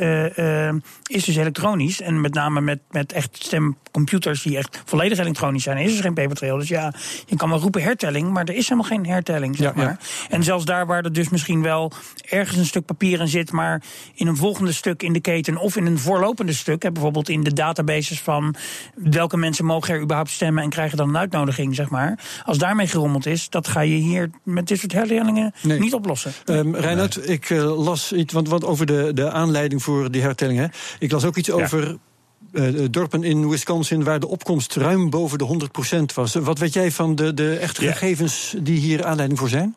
is 1.02 1.24
dus 1.24 1.36
elektronisch 1.36 2.00
en 2.00 2.20
met 2.20 2.34
name 2.34 2.60
met, 2.60 2.80
met 2.90 3.12
echt 3.12 3.36
stemcomputers 3.44 4.42
die 4.42 4.56
echt 4.56 4.82
volledig 4.84 5.18
elektronisch 5.18 5.62
zijn, 5.62 5.78
is 5.78 5.96
er 5.96 6.02
geen 6.02 6.14
papertrail. 6.14 6.58
Dus 6.58 6.68
ja, 6.68 6.92
je 7.26 7.36
kan 7.36 7.48
wel 7.48 7.58
roepen 7.58 7.82
hertelling, 7.82 8.30
maar 8.30 8.44
er 8.44 8.54
is 8.54 8.68
helemaal 8.68 8.90
geen 8.90 9.06
hertelling, 9.06 9.56
zeg 9.56 9.66
ja, 9.66 9.72
maar. 9.74 9.98
Ja. 10.00 10.36
En 10.36 10.42
zelfs 10.42 10.64
daar 10.64 10.86
waar 10.86 11.04
er 11.04 11.12
dus 11.12 11.28
misschien 11.28 11.62
wel 11.62 11.92
ergens 12.28 12.56
een 12.58 12.66
stuk 12.66 12.84
papier 12.84 13.20
in 13.20 13.28
zit, 13.28 13.52
maar 13.52 13.82
in 14.14 14.26
een 14.26 14.36
volgende 14.36 14.72
stuk 14.72 15.02
in 15.08 15.14
de 15.14 15.20
keten 15.20 15.56
of 15.56 15.76
in 15.76 15.86
een 15.86 15.98
voorlopende 15.98 16.52
stuk, 16.52 16.82
hè, 16.82 16.92
bijvoorbeeld 16.92 17.28
in 17.28 17.42
de 17.42 17.52
databases 17.52 18.20
van 18.20 18.54
welke 18.94 19.36
mensen 19.36 19.64
mogen 19.64 19.94
er 19.94 20.00
überhaupt 20.00 20.30
stemmen 20.30 20.62
en 20.62 20.70
krijgen 20.70 20.96
dan 20.96 21.08
een 21.08 21.16
uitnodiging, 21.16 21.74
zeg 21.74 21.90
maar. 21.90 22.18
Als 22.44 22.58
daarmee 22.58 22.86
gerommeld 22.86 23.26
is, 23.26 23.50
dat 23.50 23.68
ga 23.68 23.80
je 23.80 23.94
hier 23.94 24.30
met 24.42 24.68
dit 24.68 24.78
soort 24.78 24.92
hertellingen 24.92 25.52
nee. 25.62 25.78
niet 25.78 25.94
oplossen. 25.94 26.32
Um, 26.44 26.74
Reinhard, 26.76 27.16
nee. 27.16 27.26
ik 27.26 27.50
uh, 27.50 27.84
las 27.84 28.12
iets 28.12 28.32
want, 28.32 28.48
want 28.48 28.64
over 28.64 28.86
de, 28.86 29.10
de 29.14 29.30
aanleiding 29.30 29.82
voor 29.82 30.10
die 30.10 30.22
hertellingen. 30.22 30.70
Ik 30.98 31.10
las 31.10 31.24
ook 31.24 31.36
iets 31.36 31.48
ja. 31.48 31.54
over 31.54 31.96
uh, 32.52 32.86
dorpen 32.90 33.22
in 33.22 33.48
Wisconsin 33.48 34.04
waar 34.04 34.20
de 34.20 34.28
opkomst 34.28 34.74
ruim 34.74 35.10
boven 35.10 35.38
de 35.38 35.68
100% 36.12 36.14
was. 36.14 36.34
Wat 36.34 36.58
weet 36.58 36.72
jij 36.72 36.90
van 36.90 37.14
de, 37.14 37.34
de 37.34 37.56
echte 37.56 37.84
ja. 37.84 37.92
gegevens 37.92 38.54
die 38.62 38.78
hier 38.78 39.04
aanleiding 39.04 39.38
voor 39.38 39.48
zijn? 39.48 39.76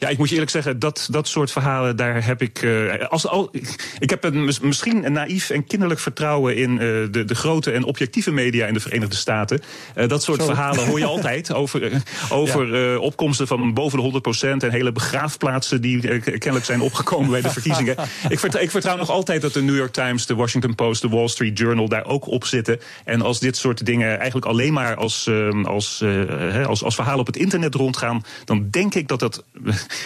Ja, 0.00 0.08
ik 0.08 0.18
moet 0.18 0.28
je 0.28 0.32
eerlijk 0.32 0.50
zeggen, 0.50 0.78
dat, 0.78 1.08
dat 1.10 1.28
soort 1.28 1.52
verhalen, 1.52 1.96
daar 1.96 2.24
heb 2.24 2.42
ik. 2.42 2.62
Uh, 2.62 3.06
als, 3.08 3.26
al, 3.26 3.50
ik 3.98 4.10
heb 4.10 4.24
een, 4.24 4.44
misschien 4.62 5.04
een 5.04 5.12
naïef 5.12 5.50
en 5.50 5.64
kinderlijk 5.64 6.00
vertrouwen 6.00 6.56
in 6.56 6.72
uh, 6.72 6.78
de, 6.78 7.24
de 7.24 7.34
grote 7.34 7.70
en 7.70 7.84
objectieve 7.84 8.30
media 8.30 8.66
in 8.66 8.74
de 8.74 8.80
Verenigde 8.80 9.16
Staten. 9.16 9.60
Uh, 9.96 10.08
dat 10.08 10.22
soort 10.22 10.40
Zo. 10.40 10.46
verhalen 10.46 10.86
hoor 10.86 10.98
je 10.98 11.04
altijd 11.16 11.52
over, 11.52 12.02
over 12.30 12.98
opkomsten 12.98 13.46
van 13.46 13.74
boven 13.74 14.12
de 14.12 14.20
100% 14.56 14.56
en 14.56 14.70
hele 14.70 14.92
begraafplaatsen 14.92 15.80
die 15.80 16.20
kennelijk 16.20 16.64
zijn 16.64 16.80
opgekomen 16.80 17.30
bij 17.30 17.40
de 17.40 17.50
verkiezingen. 17.50 17.96
ik, 18.28 18.38
vertrouw, 18.38 18.62
ik 18.62 18.70
vertrouw 18.70 18.96
nog 18.96 19.10
altijd 19.10 19.42
dat 19.42 19.52
de 19.52 19.62
New 19.62 19.76
York 19.76 19.92
Times, 19.92 20.26
de 20.26 20.34
Washington 20.34 20.74
Post, 20.74 21.02
de 21.02 21.08
Wall 21.08 21.28
Street 21.28 21.58
Journal 21.58 21.88
daar 21.88 22.06
ook 22.06 22.26
op 22.26 22.44
zitten. 22.44 22.80
En 23.04 23.22
als 23.22 23.40
dit 23.40 23.56
soort 23.56 23.86
dingen 23.86 24.16
eigenlijk 24.16 24.46
alleen 24.46 24.72
maar 24.72 24.96
als, 24.96 25.30
als, 25.64 26.04
als, 26.66 26.84
als 26.84 26.94
verhalen 26.94 27.20
op 27.20 27.26
het 27.26 27.36
internet 27.36 27.74
rondgaan, 27.74 28.24
dan 28.44 28.68
denk 28.70 28.94
ik 28.94 29.08
dat 29.08 29.18
dat. 29.18 29.44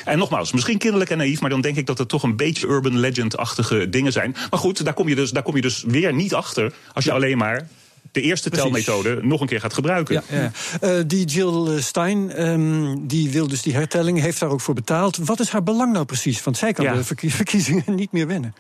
En 0.05 0.19
nogmaals, 0.19 0.53
misschien 0.53 0.79
kinderlijk 0.79 1.11
en 1.11 1.19
naïef, 1.19 1.41
maar 1.41 1.51
dan 1.51 1.61
denk 1.61 1.77
ik 1.77 1.87
dat 1.87 1.99
het 1.99 2.09
toch 2.09 2.23
een 2.23 2.37
beetje 2.37 2.67
urban 2.67 2.99
legend-achtige 2.99 3.89
dingen 3.89 4.13
zijn. 4.13 4.37
Maar 4.51 4.61
goed, 4.61 4.85
daar 4.85 4.95
kom 4.95 5.09
je 5.09 5.15
dus, 5.15 5.31
daar 5.31 5.43
kom 5.43 5.57
je 5.57 5.63
dus 5.63 5.85
weer 5.87 6.15
niet 6.15 6.35
achter 6.35 6.73
als 6.93 7.05
je 7.05 7.11
ja. 7.11 7.17
alleen 7.17 7.39
maar 7.39 7.69
de 8.13 8.21
eerste 8.21 8.49
Precies. 8.49 8.71
telmethode 8.71 9.19
nog 9.23 9.41
een 9.41 9.47
keer 9.47 9.61
gaat 9.61 9.75
gebruiken. 9.75 10.23
Ja, 10.29 10.37
ja. 10.81 10.99
Uh, 10.99 11.03
die 11.07 11.27
Jill 11.27 11.81
Stein, 11.81 12.47
um, 12.47 13.07
die 13.07 13.31
wil 13.31 13.49
dus 13.49 13.63
die 13.63 13.75
hertelling, 13.75 14.21
heeft 14.21 14.41
daar 14.41 14.51
ook 14.51 14.61
voor 14.61 14.75
betaald. 14.75 15.17
Wat 15.17 15.41
is 15.41 15.49
haar 15.49 15.63
belang 15.63 15.93
nou 15.93 16.05
precies? 16.05 16.43
Want 16.43 16.57
zij 16.57 16.73
kan 16.73 16.85
ja. 16.85 16.95
de 16.95 17.05
verkiezingen 17.31 17.95
niet 17.95 18.13
meer 18.13 18.27
winnen. 18.27 18.55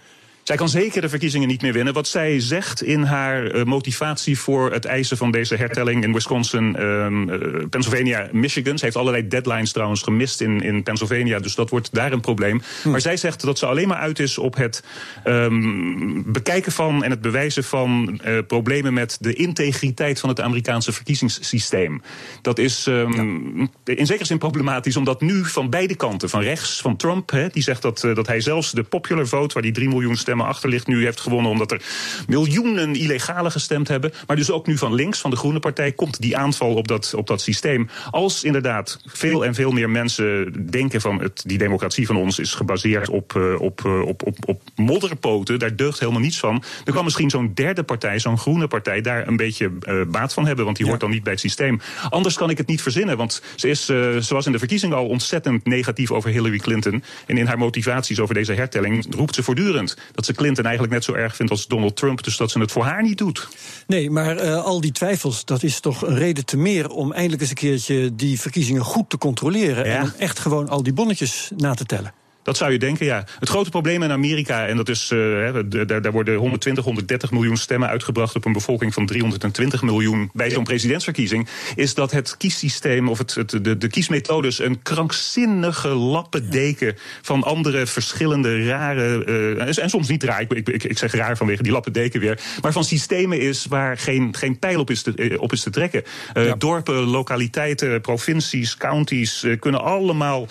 Zij 0.45 0.57
kan 0.57 0.69
zeker 0.69 1.01
de 1.01 1.09
verkiezingen 1.09 1.49
niet 1.49 1.63
meer 1.63 1.73
winnen. 1.73 1.95
Wat 1.95 2.09
zij 2.09 2.41
zegt 2.41 2.83
in 2.83 3.03
haar 3.03 3.55
uh, 3.55 3.63
motivatie 3.63 4.39
voor 4.39 4.73
het 4.73 4.85
eisen 4.85 5.17
van 5.17 5.31
deze 5.31 5.57
hertelling 5.57 6.05
in 6.05 6.13
Wisconsin, 6.13 6.83
um, 6.83 7.29
uh, 7.29 7.67
Pennsylvania, 7.71 8.29
Michigan. 8.33 8.79
Ze 8.79 8.85
heeft 8.85 8.97
allerlei 8.97 9.29
deadlines 9.29 9.73
trouwens 9.73 10.03
gemist 10.03 10.41
in, 10.41 10.61
in 10.61 10.83
Pennsylvania, 10.83 11.39
dus 11.39 11.55
dat 11.55 11.71
wordt 11.71 11.95
daar 11.95 12.13
een 12.13 12.21
probleem. 12.21 12.63
Hm. 12.83 12.91
Maar 12.91 13.01
zij 13.01 13.17
zegt 13.17 13.43
dat 13.43 13.59
ze 13.59 13.67
alleen 13.67 13.89
maar 13.89 13.99
uit 13.99 14.19
is 14.19 14.39
op 14.39 14.57
het 14.57 14.85
um, 15.25 16.33
bekijken 16.33 16.73
van 16.73 17.05
en 17.05 17.11
het 17.11 17.21
bewijzen 17.21 17.65
van 17.65 18.21
uh, 18.25 18.39
problemen 18.47 18.95
met 18.95 19.17
de 19.21 19.33
integriteit 19.33 20.21
van 20.21 20.29
het 20.29 20.41
Amerikaanse 20.41 20.93
verkiezingssysteem. 20.93 22.03
Dat 22.43 22.59
is 22.59 22.87
um, 22.87 23.71
ja. 23.85 23.95
in 23.95 24.07
zekere 24.07 24.27
zin 24.27 24.39
problematisch, 24.39 24.97
omdat 24.97 25.21
nu 25.21 25.45
van 25.45 25.71
beide 25.71 25.95
kanten, 25.95 26.29
van 26.29 26.43
rechts, 26.43 26.81
van 26.81 26.97
Trump, 26.97 27.33
die 27.53 27.63
zegt 27.63 27.83
dat, 27.83 28.01
dat 28.01 28.27
hij 28.27 28.41
zelfs 28.41 28.73
de 28.73 28.83
popular 28.83 29.27
vote, 29.27 29.55
waar 29.55 29.63
die 29.63 29.73
3 29.73 29.89
miljoen 29.89 30.17
stemmen 30.17 30.33
stemmen 30.35 30.55
achterlicht 30.55 30.87
nu 30.87 31.05
heeft 31.05 31.21
gewonnen. 31.21 31.50
Omdat 31.50 31.73
er 31.73 31.83
miljoenen 32.29 32.95
illegale 32.95 33.50
gestemd 33.50 33.88
hebben. 33.88 34.12
Maar 34.26 34.37
dus 34.37 34.50
ook 34.50 34.67
nu 34.67 34.79
van 34.79 34.95
links, 34.95 35.21
van 35.21 35.31
de 35.31 35.37
Groene 35.37 35.59
Partij, 35.59 35.93
komt 35.93 36.21
die 36.21 36.37
aanval 36.37 36.75
op 36.75 36.88
dat, 36.88 37.14
op 37.17 37.26
dat 37.26 37.41
systeem. 37.41 37.88
Als 38.11 38.45
inderdaad 38.45 38.99
veel 39.07 39.45
en 39.45 39.55
veel 39.55 39.71
meer 39.71 39.91
mensen 39.91 40.53
denken 40.71 41.00
van 41.00 41.21
het, 41.21 41.43
die 41.47 41.59
democratie 41.59 42.07
van 42.07 42.17
ons 42.17 42.38
is 42.38 42.55
gebaseerd 42.55 43.09
op, 43.09 43.33
uh, 43.37 43.61
op, 43.61 43.83
uh, 43.87 44.07
op, 44.07 44.26
op, 44.26 44.37
op 44.47 44.62
modderpoten, 44.76 45.59
daar 45.59 45.76
deugt 45.76 46.00
helemaal 46.00 46.21
niets 46.21 46.38
van. 46.38 46.62
Dan 46.85 46.95
kan 46.95 47.05
misschien 47.05 47.31
zo'n 47.31 47.50
derde 47.55 47.83
partij, 47.83 48.19
zo'n 48.19 48.38
groene 48.38 48.67
partij, 48.67 49.00
daar 49.00 49.26
een 49.29 49.37
beetje 49.37 49.71
uh, 49.88 50.00
baat 50.09 50.33
van 50.33 50.47
hebben. 50.47 50.64
Want 50.64 50.76
die 50.76 50.87
hoort 50.87 51.00
dan 51.00 51.11
niet 51.11 51.23
bij 51.23 51.33
het 51.33 51.41
systeem. 51.41 51.81
Anders 52.11 52.37
kan 52.37 52.50
ik 52.50 52.59
het 52.59 52.67
niet 52.67 52.83
verzinnen. 52.83 53.17
Want 53.17 53.43
ze, 53.57 53.69
is, 53.69 53.85
ze 53.85 54.29
was 54.29 54.47
in 54.47 54.53
de 54.53 54.59
verkiezingen 54.59 54.97
al 54.97 55.07
ontzettend 55.07 55.64
negatief 55.64 56.11
over 56.11 56.31
Hillary 56.31 56.59
Clinton. 56.59 57.03
En 57.26 57.38
in 57.38 57.47
haar 57.47 57.59
motivaties 57.59 58.21
over 58.21 58.35
deze 58.35 58.53
hertelling 58.53 59.07
roept 59.11 59.35
ze 59.35 59.43
voortdurend 59.43 59.97
dat 60.12 60.24
ze 60.25 60.33
Clinton 60.33 60.64
eigenlijk 60.64 60.95
net 60.95 61.04
zo 61.04 61.12
erg 61.12 61.37
vindt 61.37 61.52
als 61.52 61.66
Donald 61.66 61.97
Trump. 61.97 62.25
Dus 62.25 62.37
dat 62.37 62.50
ze 62.50 62.59
het 62.59 62.73
voor 62.73 62.85
haar 62.85 63.02
niet 63.02 63.19
doet. 63.19 63.49
Nee, 63.87 64.11
maar 64.11 64.45
uh, 64.45 64.64
al 64.64 64.81
die 64.81 64.93
twijfels, 64.93 65.45
dat 65.45 65.62
is 65.62 65.81
toch 65.81 66.07
een 66.07 66.16
reden 66.16 66.45
te 66.45 66.57
meer 66.57 66.90
om 66.90 67.12
eindelijk 67.12 67.40
eens 67.40 67.50
een 67.50 67.57
keertje 67.57 68.14
die 68.14 68.40
verkiezingen 68.40 68.83
goed 68.83 69.11
te 69.11 69.19
controleren. 69.19 69.87
Ja. 69.87 69.97
En 69.97 70.02
om 70.02 70.12
echt 70.19 70.38
gewoon 70.38 70.69
al 70.69 70.83
die 70.83 70.93
bonnetjes 70.93 71.50
na 71.57 71.75
te 71.75 71.85
tellen. 71.85 72.12
Dat 72.45 72.57
zou 72.57 72.73
je 72.73 72.79
denken, 72.79 73.07
ja. 73.07 73.25
Het 73.39 73.49
grote 73.49 73.71
probleem 73.71 74.03
in 74.03 74.11
Amerika, 74.11 74.67
en 74.67 74.77
dat 74.77 74.89
is, 74.89 75.11
uh, 75.11 75.55
daar, 75.67 76.03
daar 76.03 76.13
worden 76.13 76.37
120, 76.37 76.85
130 76.85 77.31
miljoen 77.31 77.57
stemmen 77.57 77.89
uitgebracht 77.89 78.37
op 78.37 78.45
een 78.45 78.53
bevolking 78.53 78.95
van 78.95 79.07
320 79.07 79.83
miljoen 79.83 80.31
bij 80.33 80.51
zo'n 80.51 80.65
presidentsverkiezing, 80.65 81.49
is 81.75 81.95
dat 81.95 82.11
het 82.11 82.37
kiessysteem 82.37 83.09
of 83.09 83.19
het, 83.19 83.35
het, 83.35 83.51
de, 83.51 83.77
de 83.79 83.89
kiesmethodes 83.89 84.59
een 84.59 84.83
krankzinnige 84.83 85.89
lappendeken 85.89 86.97
van 87.23 87.43
andere 87.43 87.87
verschillende 87.87 88.67
rare, 88.67 89.25
uh, 89.27 89.83
en 89.83 89.91
soms 89.91 90.09
niet 90.09 90.23
raar, 90.23 90.41
ik, 90.41 90.69
ik, 90.69 90.85
ik 90.85 90.99
zeg 90.99 91.13
raar 91.13 91.37
vanwege 91.37 91.63
die 91.63 91.73
lappendeken 91.73 92.21
weer, 92.21 92.41
maar 92.63 92.73
van 92.73 92.85
systemen 92.85 93.41
is 93.41 93.67
waar 93.67 93.99
geen, 93.99 94.35
geen 94.37 94.59
pijl 94.59 94.81
op 94.81 94.91
is 94.91 95.03
te, 95.03 95.37
op 95.41 95.53
is 95.53 95.63
te 95.63 95.71
trekken. 95.71 96.03
Uh, 96.35 96.47
ja. 96.47 96.55
Dorpen, 96.55 96.95
lokaliteiten, 96.95 98.01
provincies, 98.01 98.77
counties 98.77 99.47
kunnen 99.59 99.83
allemaal 99.83 100.49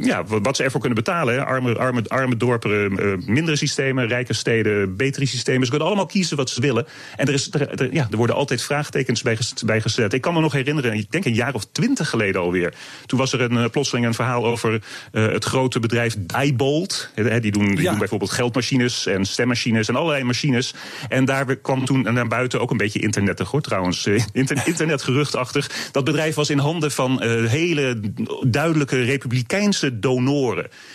ja, 0.00 0.24
wat 0.24 0.57
ze 0.58 0.64
ervoor 0.64 0.80
kunnen 0.80 0.98
betalen. 1.04 1.46
Arme, 1.46 1.74
arme, 1.74 2.02
arme 2.08 2.36
dorpen, 2.36 2.92
uh, 2.92 3.26
mindere 3.26 3.56
systemen, 3.56 4.06
rijke 4.06 4.32
steden, 4.32 4.96
betere 4.96 5.26
systemen. 5.26 5.62
Ze 5.62 5.70
kunnen 5.70 5.88
allemaal 5.88 6.06
kiezen 6.06 6.36
wat 6.36 6.50
ze 6.50 6.60
willen. 6.60 6.86
En 7.16 7.26
er, 7.26 7.34
is, 7.34 7.54
er, 7.54 7.80
er, 7.80 7.92
ja, 7.92 8.06
er 8.10 8.16
worden 8.16 8.36
altijd 8.36 8.62
vraagtekens 8.62 9.22
bij, 9.22 9.38
bij 9.64 9.80
gezet. 9.80 10.12
Ik 10.12 10.20
kan 10.20 10.34
me 10.34 10.40
nog 10.40 10.52
herinneren, 10.52 10.92
ik 10.92 11.10
denk 11.10 11.24
een 11.24 11.34
jaar 11.34 11.54
of 11.54 11.66
twintig 11.72 12.08
geleden 12.08 12.40
alweer. 12.40 12.74
Toen 13.06 13.18
was 13.18 13.32
er 13.32 13.40
een, 13.40 13.52
uh, 13.52 13.64
plotseling 13.70 14.06
een 14.06 14.14
verhaal 14.14 14.46
over 14.46 14.82
het 15.12 15.44
grote 15.44 15.80
bedrijf 15.80 16.16
Diebold. 16.18 17.10
Die, 17.14 17.50
doen, 17.50 17.68
die 17.68 17.82
ja. 17.82 17.90
doen 17.90 17.98
bijvoorbeeld 17.98 18.30
geldmachines 18.30 19.06
en 19.06 19.24
stemmachines 19.24 19.88
en 19.88 19.96
allerlei 19.96 20.24
machines. 20.24 20.74
En 21.08 21.24
daar 21.24 21.56
kwam 21.56 21.84
toen 21.84 22.02
naar 22.02 22.28
buiten 22.28 22.60
ook 22.60 22.70
een 22.70 22.76
beetje 22.76 23.00
internet 23.00 23.38
hoor, 23.38 23.60
trouwens. 23.60 24.06
Inter, 24.32 24.62
internetgeruchtachtig. 24.64 25.70
Dat 25.92 26.04
bedrijf 26.04 26.34
was 26.34 26.50
in 26.50 26.58
handen 26.58 26.90
van 26.90 27.22
hele 27.22 28.00
duidelijke 28.46 29.02
republikeinse 29.02 29.98
donoren. 29.98 30.47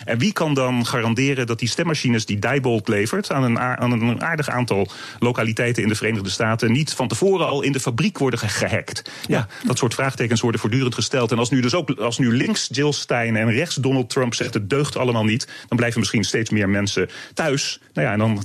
En 0.04 0.18
wie 0.18 0.32
kan 0.32 0.54
dan 0.54 0.86
garanderen 0.86 1.46
dat 1.46 1.58
die 1.58 1.68
stemmachines 1.68 2.26
die 2.26 2.38
Diebold 2.38 2.88
levert 2.88 3.32
aan 3.32 3.42
een, 3.42 3.58
aan 3.58 3.90
een 3.92 4.22
aardig 4.22 4.48
aantal 4.48 4.88
lokaliteiten 5.18 5.82
in 5.82 5.88
de 5.88 5.94
Verenigde 5.94 6.30
Staten 6.30 6.72
niet 6.72 6.92
van 6.94 7.08
tevoren 7.08 7.46
al 7.46 7.62
in 7.62 7.72
de 7.72 7.80
fabriek 7.80 8.18
worden 8.18 8.38
gehackt? 8.38 9.10
Ja, 9.26 9.36
ja 9.36 9.66
dat 9.66 9.78
soort 9.78 9.94
vraagtekens 9.94 10.40
worden 10.40 10.60
voortdurend 10.60 10.94
gesteld. 10.94 11.32
En 11.32 11.38
als 11.38 11.50
nu 11.50 11.60
dus 11.60 11.74
ook 11.74 11.90
als 11.90 12.18
nu 12.18 12.36
links 12.36 12.68
Jill 12.72 12.92
Stein 12.92 13.36
en 13.36 13.50
rechts 13.50 13.74
Donald 13.74 14.10
Trump 14.10 14.34
zegt 14.34 14.54
het 14.54 14.70
deugt 14.70 14.96
allemaal 14.96 15.24
niet, 15.24 15.48
dan 15.68 15.76
blijven 15.76 16.00
misschien 16.00 16.24
steeds 16.24 16.50
meer 16.50 16.68
mensen 16.68 17.08
thuis. 17.34 17.80
Nou 17.92 18.06
ja, 18.06 18.12
en 18.12 18.18
dan 18.18 18.44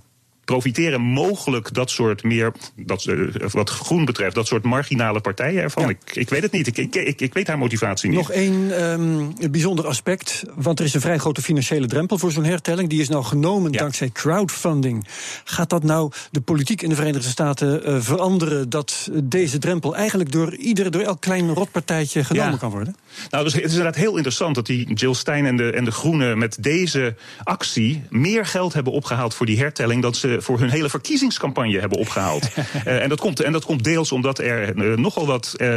profiteren 0.49 1.01
mogelijk 1.01 1.73
dat 1.73 1.89
soort 1.89 2.23
meer, 2.23 2.51
dat, 2.75 3.05
uh, 3.05 3.35
wat 3.51 3.69
groen 3.69 4.05
betreft, 4.05 4.35
dat 4.35 4.47
soort 4.47 4.63
marginale 4.63 5.19
partijen 5.19 5.63
ervan? 5.63 5.83
Ja. 5.83 5.89
Ik, 5.89 6.15
ik 6.15 6.29
weet 6.29 6.41
het 6.41 6.51
niet. 6.51 6.67
Ik, 6.67 6.77
ik, 6.77 6.95
ik, 6.95 7.21
ik 7.21 7.33
weet 7.33 7.47
haar 7.47 7.57
motivatie 7.57 8.09
niet. 8.09 8.17
Nog 8.17 8.31
één 8.31 8.83
um, 8.83 9.33
bijzonder 9.51 9.87
aspect, 9.87 10.43
want 10.55 10.79
er 10.79 10.85
is 10.85 10.93
een 10.93 11.01
vrij 11.01 11.17
grote 11.17 11.41
financiële 11.41 11.87
drempel 11.87 12.17
voor 12.17 12.31
zo'n 12.31 12.43
hertelling. 12.43 12.89
Die 12.89 13.01
is 13.01 13.09
nou 13.09 13.23
genomen 13.23 13.71
ja. 13.71 13.79
dankzij 13.79 14.09
crowdfunding. 14.09 15.07
Gaat 15.43 15.69
dat 15.69 15.83
nou 15.83 16.11
de 16.31 16.41
politiek 16.41 16.81
in 16.81 16.89
de 16.89 16.95
Verenigde 16.95 17.29
Staten 17.29 17.89
uh, 17.89 18.01
veranderen 18.01 18.69
dat 18.69 19.09
deze 19.23 19.57
drempel 19.57 19.95
eigenlijk 19.95 20.31
door 20.31 20.55
ieder, 20.55 20.91
door 20.91 21.01
elk 21.01 21.21
klein 21.21 21.53
rotpartijtje 21.53 22.23
genomen 22.23 22.51
ja. 22.51 22.57
kan 22.57 22.69
worden? 22.69 22.95
Nou, 23.29 23.43
dus 23.43 23.53
het 23.53 23.63
is 23.63 23.69
inderdaad 23.69 23.95
heel 23.95 24.15
interessant 24.15 24.55
dat 24.55 24.65
die 24.65 24.93
Jill 24.93 25.13
Stein 25.13 25.45
en 25.45 25.57
de, 25.57 25.71
en 25.71 25.85
de 25.85 25.91
Groenen 25.91 26.37
met 26.37 26.57
deze 26.59 27.15
actie 27.43 28.03
meer 28.09 28.45
geld 28.45 28.73
hebben 28.73 28.93
opgehaald 28.93 29.33
voor 29.33 29.45
die 29.45 29.59
hertelling 29.59 30.01
dan 30.01 30.15
ze 30.15 30.38
voor 30.41 30.60
hun 30.60 30.69
hele 30.69 30.89
verkiezingscampagne 30.89 31.79
hebben 31.79 31.98
opgehaald. 31.98 32.50
uh, 32.55 33.01
en, 33.03 33.10
dat 33.10 33.19
komt, 33.19 33.39
en 33.39 33.51
dat 33.51 33.65
komt 33.65 33.84
deels 33.84 34.12
omdat 34.12 34.39
er 34.39 34.77
uh, 34.77 34.98
nogal 34.98 35.25
wat 35.25 35.55
uh, 35.58 35.67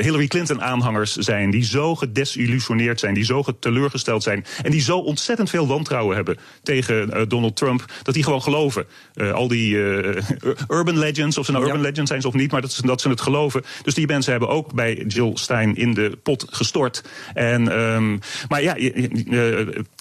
Hillary 0.00 0.26
Clinton-aanhangers 0.26 1.16
zijn 1.16 1.50
die 1.50 1.64
zo 1.64 1.94
gedesillusioneerd 1.94 3.00
zijn, 3.00 3.14
die 3.14 3.24
zo 3.24 3.44
teleurgesteld 3.60 4.22
zijn 4.22 4.44
en 4.62 4.70
die 4.70 4.80
zo 4.80 4.98
ontzettend 4.98 5.50
veel 5.50 5.66
wantrouwen 5.66 6.16
hebben 6.16 6.36
tegen 6.62 7.28
Donald 7.28 7.56
Trump, 7.56 7.84
dat 8.02 8.14
die 8.14 8.24
gewoon 8.24 8.42
geloven. 8.42 8.86
al 9.32 9.48
die 9.48 9.76
urban 10.68 10.98
legends, 10.98 11.38
of 11.38 11.46
ze 11.46 11.52
nou 11.52 11.64
ja. 11.64 11.70
urban 11.70 11.86
legends 11.86 12.10
zijn 12.10 12.24
of 12.24 12.34
niet, 12.34 12.50
maar 12.50 12.60
dat 12.60 12.72
ze, 12.72 12.86
dat 12.86 13.00
ze 13.00 13.08
het 13.08 13.20
geloven. 13.20 13.62
Dus 13.82 13.94
die 13.94 14.06
mensen 14.06 14.30
hebben 14.30 14.48
ook 14.48 14.72
bij 14.74 15.04
Jill 15.06 15.30
Stein 15.34 15.76
in 15.76 15.94
de 15.94 16.18
pot 16.22 16.46
gestort. 16.50 17.04
En, 17.34 17.78
um, 17.78 18.18
maar 18.48 18.62
ja, 18.62 18.76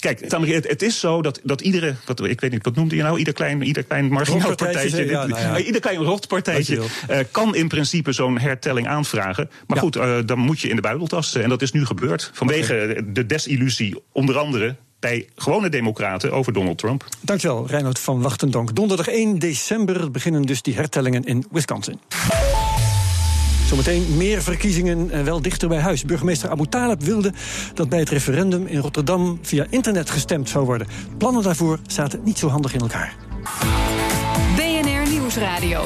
kijk, 0.02 0.20
het, 0.32 0.68
het, 0.68 0.82
is 0.82 1.00
zo 1.00 1.22
dat, 1.22 1.40
dat 1.44 1.62
iedere, 1.62 1.96
wat, 2.06 2.26
ik 2.26 2.42
weet 2.42 2.52
niet, 2.52 2.64
wat 2.64 2.76
noemde 2.76 2.96
je 2.96 3.04
nou? 3.04 3.18
Ieder 3.18 3.34
klein, 3.34 3.62
ieder 3.62 3.84
klein 3.84 4.12
marginaal 4.12 4.56
partijtje. 4.56 5.06
Ja, 5.06 5.26
nou 5.26 5.42
ja. 5.42 5.58
Ieder 5.68 5.82
klein 5.82 5.98
rotpartijtje 5.98 6.78
uh, 7.10 7.18
kan 7.32 7.56
in 7.56 7.68
principe 7.68 8.12
zo'n 8.12 8.40
hertelling 8.40 8.88
aanvragen. 8.88 9.50
Maar 9.68 9.78
ja. 9.78 9.84
goed, 9.84 9.96
uh, 9.96 10.18
dan 10.26 10.40
moet 10.40 10.60
je 10.60 10.70
in 10.70 10.76
de 10.76 10.82
buidel 10.82 11.08
tasten. 11.08 11.44
En 11.44 11.50
dat 11.50 11.62
is 11.62 11.72
nu 11.72 11.86
gebeurd. 11.86 12.32
Vanwege 12.34 12.74
okay. 12.90 13.14
de 13.14 13.26
desillusie, 13.26 14.04
onder 14.12 14.38
andere 14.38 14.76
bij 15.00 15.28
gewone 15.36 15.70
democraten 15.70 16.32
over 16.32 16.54
Donald 16.54 16.78
Trump. 16.78 17.06
Dankjewel, 17.22 17.68
Reinhard 17.68 18.00
van 18.00 18.22
Wachtendonk. 18.22 18.76
Donderdag 18.76 19.08
1 19.08 19.40
december 19.40 20.12
beginnen 20.12 20.42
dus 20.42 20.62
die 20.62 20.76
hertellingen 20.76 21.24
in 21.24 21.46
Wisconsin. 21.52 22.00
Zometeen 23.72 24.18
meer 24.18 24.44
verkiezingen 24.44 25.12
en 25.12 25.24
wel 25.24 25.42
dichter 25.42 25.68
bij 25.68 25.80
huis. 25.80 26.04
Burgemeester 26.06 26.50
Abu 26.50 26.66
Talib 26.68 27.04
wilde 27.04 27.34
dat 27.74 27.90
bij 27.90 28.00
het 28.00 28.10
referendum 28.10 28.68
in 28.68 28.80
Rotterdam 28.80 29.40
via 29.42 29.66
internet 29.70 30.10
gestemd 30.10 30.50
zou 30.50 30.66
worden. 30.66 30.88
Plannen 31.18 31.44
daarvoor 31.44 31.80
zaten 31.88 32.22
niet 32.24 32.38
zo 32.38 32.48
handig 32.48 32.74
in 32.74 32.80
elkaar. 32.80 33.16
BNR 34.56 35.10
Nieuwsradio. 35.12 35.84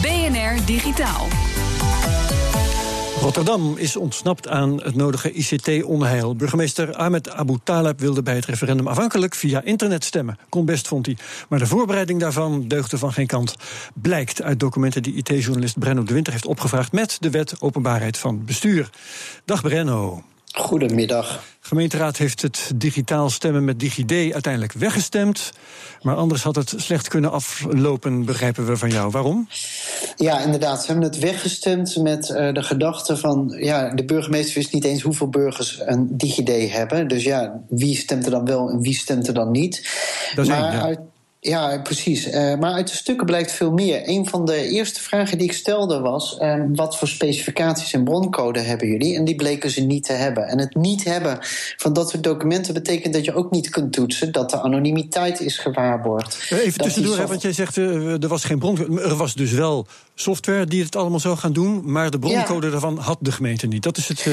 BNR 0.00 0.66
Digitaal. 0.66 1.51
Rotterdam 3.22 3.76
is 3.76 3.96
ontsnapt 3.96 4.48
aan 4.48 4.82
het 4.82 4.94
nodige 4.94 5.32
ICT-onheil. 5.32 6.36
Burgemeester 6.36 6.94
Ahmed 6.94 7.30
Abu 7.30 7.56
Talib 7.64 8.00
wilde 8.00 8.22
bij 8.22 8.34
het 8.34 8.44
referendum 8.44 8.86
afhankelijk 8.86 9.34
via 9.34 9.62
internet 9.62 10.04
stemmen. 10.04 10.38
Kon 10.48 10.64
best, 10.64 10.88
vond 10.88 11.06
hij. 11.06 11.16
Maar 11.48 11.58
de 11.58 11.66
voorbereiding 11.66 12.20
daarvan 12.20 12.68
deugde 12.68 12.98
van 12.98 13.12
geen 13.12 13.26
kant. 13.26 13.56
Blijkt 13.94 14.42
uit 14.42 14.60
documenten 14.60 15.02
die 15.02 15.14
IT-journalist 15.14 15.78
Brenno 15.78 16.02
de 16.02 16.14
Winter 16.14 16.32
heeft 16.32 16.46
opgevraagd 16.46 16.92
met 16.92 17.16
de 17.20 17.30
wet 17.30 17.54
openbaarheid 17.60 18.18
van 18.18 18.44
bestuur. 18.44 18.90
Dag 19.44 19.62
Brenno. 19.62 20.22
Goedemiddag. 20.52 21.42
De 21.72 21.78
gemeenteraad 21.78 22.16
heeft 22.16 22.42
het 22.42 22.72
digitaal 22.76 23.30
stemmen 23.30 23.64
met 23.64 23.80
DigiD 23.80 24.32
uiteindelijk 24.32 24.72
weggestemd. 24.72 25.52
Maar 26.02 26.16
anders 26.16 26.42
had 26.42 26.54
het 26.54 26.74
slecht 26.76 27.08
kunnen 27.08 27.32
aflopen, 27.32 28.24
begrijpen 28.24 28.66
we 28.66 28.76
van 28.76 28.90
jou. 28.90 29.10
Waarom? 29.10 29.48
Ja, 30.16 30.40
inderdaad. 30.40 30.80
Ze 30.80 30.86
hebben 30.86 31.04
het 31.04 31.18
weggestemd 31.18 31.96
met 31.96 32.28
uh, 32.28 32.52
de 32.52 32.62
gedachte 32.62 33.16
van... 33.16 33.54
ja, 33.58 33.94
de 33.94 34.04
burgemeester 34.04 34.54
wist 34.54 34.72
niet 34.72 34.84
eens 34.84 35.02
hoeveel 35.02 35.28
burgers 35.28 35.80
een 35.84 36.16
DigiD 36.16 36.72
hebben. 36.72 37.08
Dus 37.08 37.24
ja, 37.24 37.60
wie 37.68 37.96
stemt 37.96 38.24
er 38.24 38.30
dan 38.30 38.44
wel 38.44 38.70
en 38.70 38.80
wie 38.80 38.94
stemt 38.94 39.28
er 39.28 39.34
dan 39.34 39.50
niet? 39.50 39.88
Dat 40.34 40.44
is 40.44 40.50
maar 40.50 40.72
ja. 40.72 40.82
uit 40.82 41.00
ja, 41.44 41.78
precies. 41.78 42.26
Uh, 42.26 42.54
maar 42.54 42.72
uit 42.72 42.88
de 42.88 42.96
stukken 42.96 43.26
blijkt 43.26 43.52
veel 43.52 43.72
meer. 43.72 44.08
Een 44.08 44.28
van 44.28 44.44
de 44.44 44.68
eerste 44.68 45.00
vragen 45.00 45.38
die 45.38 45.46
ik 45.46 45.52
stelde 45.52 46.00
was: 46.00 46.38
uh, 46.40 46.62
wat 46.74 46.98
voor 46.98 47.08
specificaties 47.08 47.92
en 47.92 48.04
broncode 48.04 48.60
hebben 48.60 48.88
jullie? 48.88 49.16
En 49.16 49.24
die 49.24 49.34
bleken 49.34 49.70
ze 49.70 49.80
niet 49.80 50.04
te 50.04 50.12
hebben. 50.12 50.48
En 50.48 50.58
het 50.58 50.74
niet 50.74 51.04
hebben 51.04 51.38
van 51.76 51.92
dat 51.92 52.10
soort 52.10 52.22
documenten 52.22 52.74
betekent 52.74 53.14
dat 53.14 53.24
je 53.24 53.34
ook 53.34 53.50
niet 53.50 53.68
kunt 53.68 53.92
toetsen 53.92 54.32
dat 54.32 54.50
de 54.50 54.60
anonimiteit 54.60 55.40
is 55.40 55.58
gewaarborgd. 55.58 56.50
Even 56.50 56.80
tussendoor, 56.80 57.16
soft... 57.16 57.28
want 57.28 57.42
jij 57.42 57.52
zegt 57.52 57.76
uh, 57.76 58.22
er 58.22 58.28
was 58.28 58.44
geen 58.44 58.58
broncode. 58.58 59.02
Er 59.02 59.16
was 59.16 59.34
dus 59.34 59.52
wel 59.52 59.86
software 60.14 60.66
die 60.66 60.82
het 60.82 60.96
allemaal 60.96 61.20
zou 61.20 61.36
gaan 61.36 61.52
doen, 61.52 61.92
maar 61.92 62.10
de 62.10 62.18
broncode 62.18 62.66
ja. 62.66 62.72
daarvan 62.72 62.98
had 62.98 63.18
de 63.20 63.32
gemeente 63.32 63.66
niet. 63.66 63.82
Dat 63.82 63.96
is 63.96 64.08
het. 64.08 64.26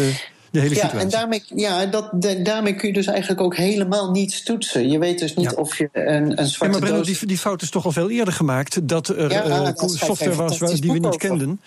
De 0.52 0.60
hele 0.60 0.76
ja, 0.76 0.94
en 0.94 1.10
daarmee, 1.10 1.44
ja, 1.56 1.86
dat, 1.86 2.10
de, 2.14 2.42
daarmee 2.42 2.76
kun 2.76 2.88
je 2.88 2.94
dus 2.94 3.06
eigenlijk 3.06 3.42
ook 3.42 3.56
helemaal 3.56 4.12
niets 4.12 4.44
toetsen. 4.44 4.90
Je 4.90 5.00
weet 5.00 5.20
dus 5.20 5.36
niet 5.36 5.52
ja. 5.52 5.58
of 5.58 5.78
je 5.78 5.90
een, 5.94 6.40
een 6.40 6.48
zwarte 6.48 6.76
ja, 6.76 6.82
maar 6.82 6.90
doos... 6.90 7.08
die, 7.08 7.28
die 7.28 7.38
fout 7.38 7.62
is 7.62 7.70
toch 7.70 7.86
al 7.86 7.92
veel 7.92 8.10
eerder 8.10 8.34
gemaakt... 8.34 8.88
dat 8.88 9.08
er 9.08 9.32
ja, 9.32 9.46
uh, 9.46 9.66
dat 9.66 9.92
software 9.92 10.36
was 10.36 10.58
die 10.60 10.92
we 10.92 11.00
niet 11.00 11.18
kenden. 11.18 11.62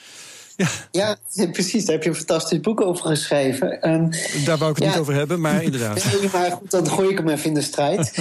Ja. 0.57 0.69
Ja, 0.91 1.17
precies. 1.53 1.85
Daar 1.85 1.95
heb 1.95 2.05
je 2.05 2.09
een 2.09 2.17
fantastisch 2.17 2.61
boek 2.61 2.81
over 2.81 3.07
geschreven. 3.07 3.91
Um, 3.91 4.11
Daar 4.45 4.59
wou 4.59 4.71
ik 4.71 4.77
het 4.77 4.85
ja. 4.85 4.91
niet 4.91 5.01
over 5.01 5.15
hebben, 5.15 5.41
maar 5.41 5.63
inderdaad. 5.73 6.05
Nee, 6.21 6.31
maar 6.33 6.51
goed, 6.51 6.71
dan 6.71 6.89
gooi 6.89 7.09
ik 7.09 7.19
hem 7.19 7.29
even 7.29 7.47
in 7.47 7.55
de 7.55 7.63
strijd. 7.63 8.13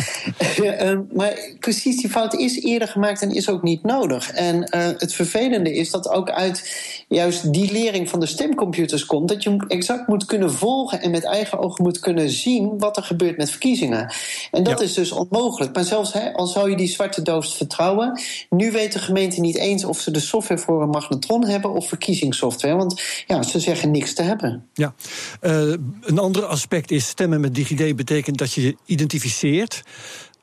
um, 0.82 1.08
maar 1.14 1.34
precies, 1.60 2.02
die 2.02 2.10
fout 2.10 2.34
is 2.34 2.64
eerder 2.64 2.88
gemaakt 2.88 3.22
en 3.22 3.32
is 3.32 3.50
ook 3.50 3.64
niet 3.64 3.84
nodig. 3.84 4.32
En 4.32 4.56
uh, 4.56 4.88
het 4.98 5.14
vervelende 5.14 5.76
is 5.76 5.92
dat 5.92 6.10
ook 6.10 6.30
uit 6.30 6.70
juist 7.08 7.54
die 7.54 7.72
lering 7.72 8.10
van 8.10 8.20
de 8.20 8.26
stemcomputers 8.26 9.06
komt... 9.06 9.30
dat 9.30 9.44
je 9.44 9.64
exact 9.68 10.08
moet 10.08 10.26
kunnen 10.26 10.54
volgen 10.54 11.02
en 11.02 11.12
met 11.12 11.24
eigen 11.24 11.60
ogen 11.60 11.84
moet 11.84 12.00
kunnen 12.00 12.30
zien... 12.30 12.78
wat 12.80 12.98
er 12.98 13.04
gebeurt 13.04 13.38
met 13.38 13.50
verkiezingen. 13.50 14.14
En 14.52 14.64
dat 14.64 14.80
Ja. 14.80 14.86
is 14.86 14.94
dus 14.94 15.12
onmogelijk. 15.12 15.76
Maar 15.76 15.84
zelfs 15.84 16.14
hè, 16.14 16.34
al 16.34 16.48
zou 16.48 16.70
je 16.70 16.76
die 16.76 16.88
zwarte 16.88 17.22
doos 17.22 17.56
vertrouwen... 17.56 18.22
nu 18.50 18.72
weet 18.72 18.94
de 18.94 19.00
gemeente 19.00 19.40
niet 19.40 19.58
eens 19.58 19.84
of 19.84 20.00
ze 20.00 20.12
de 20.12 20.20
software 20.20 20.62
voor 20.62 20.82
een 20.82 20.90
magnetron 20.90 21.46
hebben... 21.46 21.74
of 21.74 21.88
verkiezingssoftware, 22.22 22.76
want 22.76 23.02
ja, 23.28 23.44
ze 23.44 23.60
zeggen 23.60 23.92
niks 23.92 24.14
te 24.14 24.22
hebben. 24.22 24.68
Ja. 24.74 24.94
Eh, 25.40 25.74
een 26.02 26.20
ander 26.20 26.46
aspect 26.46 26.92
is 26.92 27.08
stemmen 27.08 27.42
met 27.42 27.56
DigiD 27.56 27.96
betekent 27.96 28.38
dat 28.38 28.54
je 28.54 28.62
je 28.62 28.76
identificeert. 28.86 29.82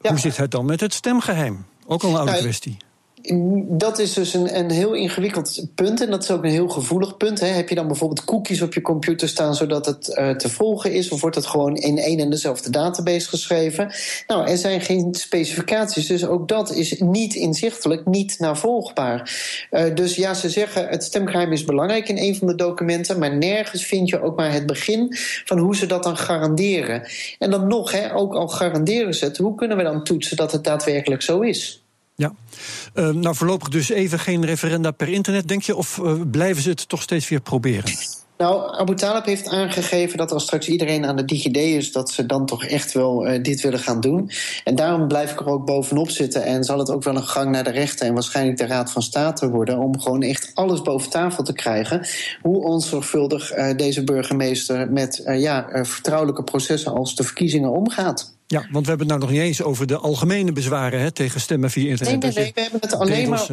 Ja. 0.01 0.11
Hoe 0.11 0.19
zit 0.19 0.37
het 0.37 0.51
dan 0.51 0.65
met 0.65 0.81
het 0.81 0.95
stemgeheim? 0.95 1.67
Ook 1.87 2.03
al 2.03 2.11
een 2.11 2.17
oude 2.17 2.31
Nou, 2.31 2.43
kwestie. 2.43 2.77
Dat 3.69 3.99
is 3.99 4.13
dus 4.13 4.35
een, 4.35 4.57
een 4.59 4.71
heel 4.71 4.93
ingewikkeld 4.93 5.67
punt 5.75 6.01
en 6.01 6.11
dat 6.11 6.23
is 6.23 6.31
ook 6.31 6.45
een 6.45 6.51
heel 6.51 6.69
gevoelig 6.69 7.17
punt. 7.17 7.41
Hè. 7.41 7.47
Heb 7.47 7.69
je 7.69 7.75
dan 7.75 7.87
bijvoorbeeld 7.87 8.25
cookies 8.25 8.63
op 8.63 8.75
je 8.75 8.81
computer 8.81 9.29
staan 9.29 9.55
zodat 9.55 9.87
het 9.87 10.09
uh, 10.09 10.31
te 10.31 10.49
volgen 10.49 10.93
is, 10.93 11.09
of 11.09 11.21
wordt 11.21 11.37
het 11.37 11.47
gewoon 11.47 11.77
in 11.77 11.99
één 11.99 12.19
en 12.19 12.31
dezelfde 12.31 12.71
database 12.71 13.29
geschreven? 13.29 13.91
Nou, 14.27 14.49
er 14.49 14.57
zijn 14.57 14.81
geen 14.81 15.15
specificaties, 15.15 16.07
dus 16.07 16.27
ook 16.27 16.49
dat 16.49 16.75
is 16.75 17.01
niet 17.01 17.35
inzichtelijk, 17.35 18.07
niet 18.07 18.39
navolgbaar. 18.39 19.33
Uh, 19.71 19.95
dus 19.95 20.15
ja, 20.15 20.35
ze 20.35 20.49
zeggen 20.49 20.89
het 20.89 21.05
stemgeheim 21.05 21.53
is 21.53 21.65
belangrijk 21.65 22.09
in 22.09 22.19
een 22.19 22.37
van 22.37 22.47
de 22.47 22.55
documenten, 22.55 23.19
maar 23.19 23.37
nergens 23.37 23.85
vind 23.85 24.09
je 24.09 24.23
ook 24.23 24.37
maar 24.37 24.53
het 24.53 24.67
begin 24.67 25.17
van 25.45 25.59
hoe 25.59 25.77
ze 25.77 25.87
dat 25.87 26.03
dan 26.03 26.17
garanderen. 26.17 27.03
En 27.39 27.51
dan 27.51 27.67
nog, 27.67 27.93
hè, 27.93 28.15
ook 28.15 28.35
al 28.35 28.49
garanderen 28.49 29.15
ze 29.15 29.25
het, 29.25 29.37
hoe 29.37 29.55
kunnen 29.55 29.77
we 29.77 29.83
dan 29.83 30.05
toetsen 30.05 30.37
dat 30.37 30.53
het 30.53 30.65
daadwerkelijk 30.65 31.23
zo 31.23 31.41
is? 31.41 31.83
Ja. 32.19 32.33
Uh, 32.95 33.09
nou, 33.09 33.35
voorlopig 33.35 33.69
dus 33.69 33.89
even 33.89 34.19
geen 34.19 34.45
referenda 34.45 34.91
per 34.91 35.09
internet, 35.09 35.49
denk 35.49 35.63
je? 35.63 35.77
Of 35.77 35.99
uh, 35.99 36.13
blijven 36.31 36.63
ze 36.63 36.69
het 36.69 36.89
toch 36.89 37.03
steeds 37.03 37.29
weer 37.29 37.41
proberen? 37.41 37.93
Nou, 38.39 38.79
Abu 38.79 38.95
Talib 38.95 39.25
heeft 39.25 39.49
aangegeven 39.49 40.19
dat 40.19 40.33
als 40.33 40.43
straks 40.43 40.69
iedereen 40.69 41.07
aan 41.07 41.17
de 41.17 41.25
DigiD 41.25 41.57
is, 41.57 41.93
dat 41.93 42.11
ze 42.11 42.27
dan 42.27 42.47
toch 42.47 42.65
echt 42.65 42.93
wel 42.93 43.29
uh, 43.29 43.43
dit 43.43 43.61
willen 43.61 43.79
gaan 43.79 44.01
doen. 44.01 44.31
En 44.65 44.75
daarom 44.75 45.09
blijf 45.09 45.33
ik 45.33 45.41
er 45.41 45.47
ook 45.47 45.67
bovenop 45.67 46.11
zitten 46.11 46.45
en 46.45 46.65
zal 46.65 46.79
het 46.79 46.91
ook 46.91 47.05
wel 47.05 47.17
een 47.17 47.27
gang 47.27 47.51
naar 47.51 47.65
de 47.65 47.71
rechter 47.71 48.07
en 48.07 48.15
waarschijnlijk 48.15 48.59
de 48.59 48.67
Raad 48.67 48.93
van 48.93 49.03
State 49.03 49.51
worden 49.51 49.79
om 49.79 50.01
gewoon 50.01 50.23
echt 50.23 50.51
alles 50.55 50.83
boven 50.83 51.11
tafel 51.11 51.45
te 51.45 51.53
krijgen. 51.53 52.07
Hoe 52.43 52.65
onzorgvuldig 52.65 53.53
deze 53.77 54.05
burgemeester 54.05 54.93
met 54.93 55.23
ja, 55.25 55.69
vertrouwelijke 55.83 56.45
processen 56.45 56.93
als 56.93 57.15
de 57.15 57.25
verkiezingen 57.25 57.71
omgaat. 57.71 58.37
Ja, 58.51 58.67
want 58.71 58.85
we 58.85 58.89
hebben 58.89 59.09
het 59.09 59.09
nou 59.09 59.21
nog 59.21 59.31
niet 59.31 59.41
eens 59.41 59.63
over 59.63 59.87
de 59.87 59.97
algemene 59.97 60.53
bezwaren 60.53 61.01
hè, 61.01 61.11
tegen 61.11 61.41
stemmen 61.41 61.71
via 61.71 61.89
internet. 61.89 62.23
Nee, 62.23 62.33
nee, 62.33 62.43
nee, 62.45 62.53
we 62.55 62.61
hebben 62.61 62.81
het 62.81 62.95
alleen 62.95 63.29
maar 63.29 63.47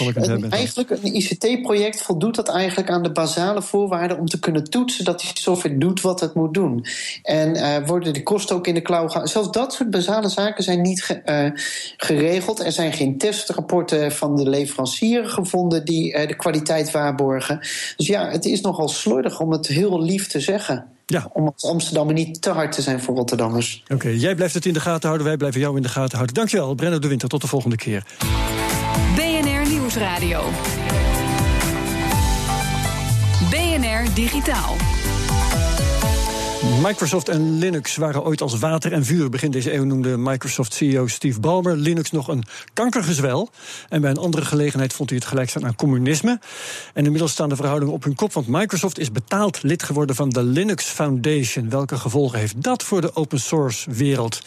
over. 0.00 0.30
Een, 0.30 0.50
eigenlijk 0.50 0.90
een 0.90 1.14
ICT-project 1.14 2.02
voldoet 2.02 2.34
dat 2.34 2.48
eigenlijk 2.48 2.90
aan 2.90 3.02
de 3.02 3.12
basale 3.12 3.62
voorwaarden 3.62 4.18
om 4.18 4.26
te 4.26 4.38
kunnen 4.38 4.64
toetsen 4.64 5.04
dat 5.04 5.20
die 5.20 5.30
software 5.34 5.78
doet 5.78 6.00
wat 6.00 6.20
het 6.20 6.34
moet 6.34 6.54
doen. 6.54 6.86
En 7.22 7.56
uh, 7.56 7.86
worden 7.86 8.12
de 8.12 8.22
kosten 8.22 8.56
ook 8.56 8.66
in 8.66 8.74
de 8.74 8.80
klauw 8.80 9.06
gehouden. 9.06 9.32
Zelfs 9.32 9.50
dat 9.50 9.74
soort 9.74 9.90
basale 9.90 10.28
zaken 10.28 10.64
zijn 10.64 10.82
niet 10.82 11.02
ge, 11.02 11.22
uh, 11.24 11.60
geregeld. 11.96 12.64
Er 12.64 12.72
zijn 12.72 12.92
geen 12.92 13.18
testrapporten 13.18 14.12
van 14.12 14.36
de 14.36 14.48
leverancier 14.48 15.28
gevonden 15.28 15.84
die 15.84 16.12
uh, 16.12 16.28
de 16.28 16.36
kwaliteit 16.36 16.90
waarborgen. 16.90 17.58
Dus 17.96 18.06
ja, 18.06 18.30
het 18.30 18.44
is 18.44 18.60
nogal 18.60 18.88
slordig 18.88 19.40
om 19.40 19.52
het 19.52 19.66
heel 19.66 20.02
lief 20.02 20.26
te 20.26 20.40
zeggen. 20.40 20.95
Ja. 21.06 21.30
Om 21.32 21.46
als 21.46 21.64
Amsterdammer 21.64 22.14
niet 22.14 22.42
te 22.42 22.50
hard 22.50 22.72
te 22.72 22.82
zijn 22.82 23.00
voor 23.00 23.14
Rotterdammers. 23.14 23.82
Oké, 23.84 23.94
okay, 23.94 24.14
jij 24.14 24.34
blijft 24.34 24.54
het 24.54 24.66
in 24.66 24.72
de 24.72 24.80
gaten 24.80 25.06
houden, 25.06 25.26
wij 25.26 25.36
blijven 25.36 25.60
jou 25.60 25.76
in 25.76 25.82
de 25.82 25.88
gaten 25.88 26.14
houden. 26.14 26.34
Dankjewel, 26.34 26.74
Brenno 26.74 26.98
de 26.98 27.08
Winter. 27.08 27.28
Tot 27.28 27.40
de 27.40 27.46
volgende 27.46 27.76
keer. 27.76 28.04
BNR 29.14 29.68
Nieuwsradio. 29.68 30.42
BNR 33.50 34.14
Digitaal. 34.14 34.76
Microsoft 36.82 37.28
en 37.28 37.58
Linux 37.58 37.96
waren 37.96 38.24
ooit 38.24 38.40
als 38.40 38.58
water 38.58 38.92
en 38.92 39.04
vuur. 39.04 39.30
Begin 39.30 39.50
deze 39.50 39.74
eeuw 39.74 39.84
noemde 39.84 40.16
Microsoft-CEO 40.16 41.06
Steve 41.06 41.40
Ballmer 41.40 41.76
Linux 41.76 42.10
nog 42.10 42.28
een 42.28 42.44
kankergezwel. 42.72 43.50
En 43.88 44.00
bij 44.00 44.10
een 44.10 44.16
andere 44.16 44.44
gelegenheid 44.44 44.92
vond 44.92 45.10
hij 45.10 45.18
het 45.18 45.28
gelijkstaan 45.28 45.66
aan 45.66 45.76
communisme. 45.76 46.40
En 46.94 47.04
inmiddels 47.04 47.32
staan 47.32 47.48
de 47.48 47.56
verhoudingen 47.56 47.94
op 47.94 48.04
hun 48.04 48.14
kop, 48.14 48.32
want 48.32 48.46
Microsoft 48.46 48.98
is 48.98 49.12
betaald 49.12 49.62
lid 49.62 49.82
geworden 49.82 50.16
van 50.16 50.28
de 50.28 50.42
Linux 50.42 50.84
Foundation. 50.84 51.70
Welke 51.70 51.96
gevolgen 51.96 52.38
heeft 52.38 52.62
dat 52.62 52.82
voor 52.82 53.00
de 53.00 53.14
open 53.14 53.40
source 53.40 53.90
wereld? 53.90 54.42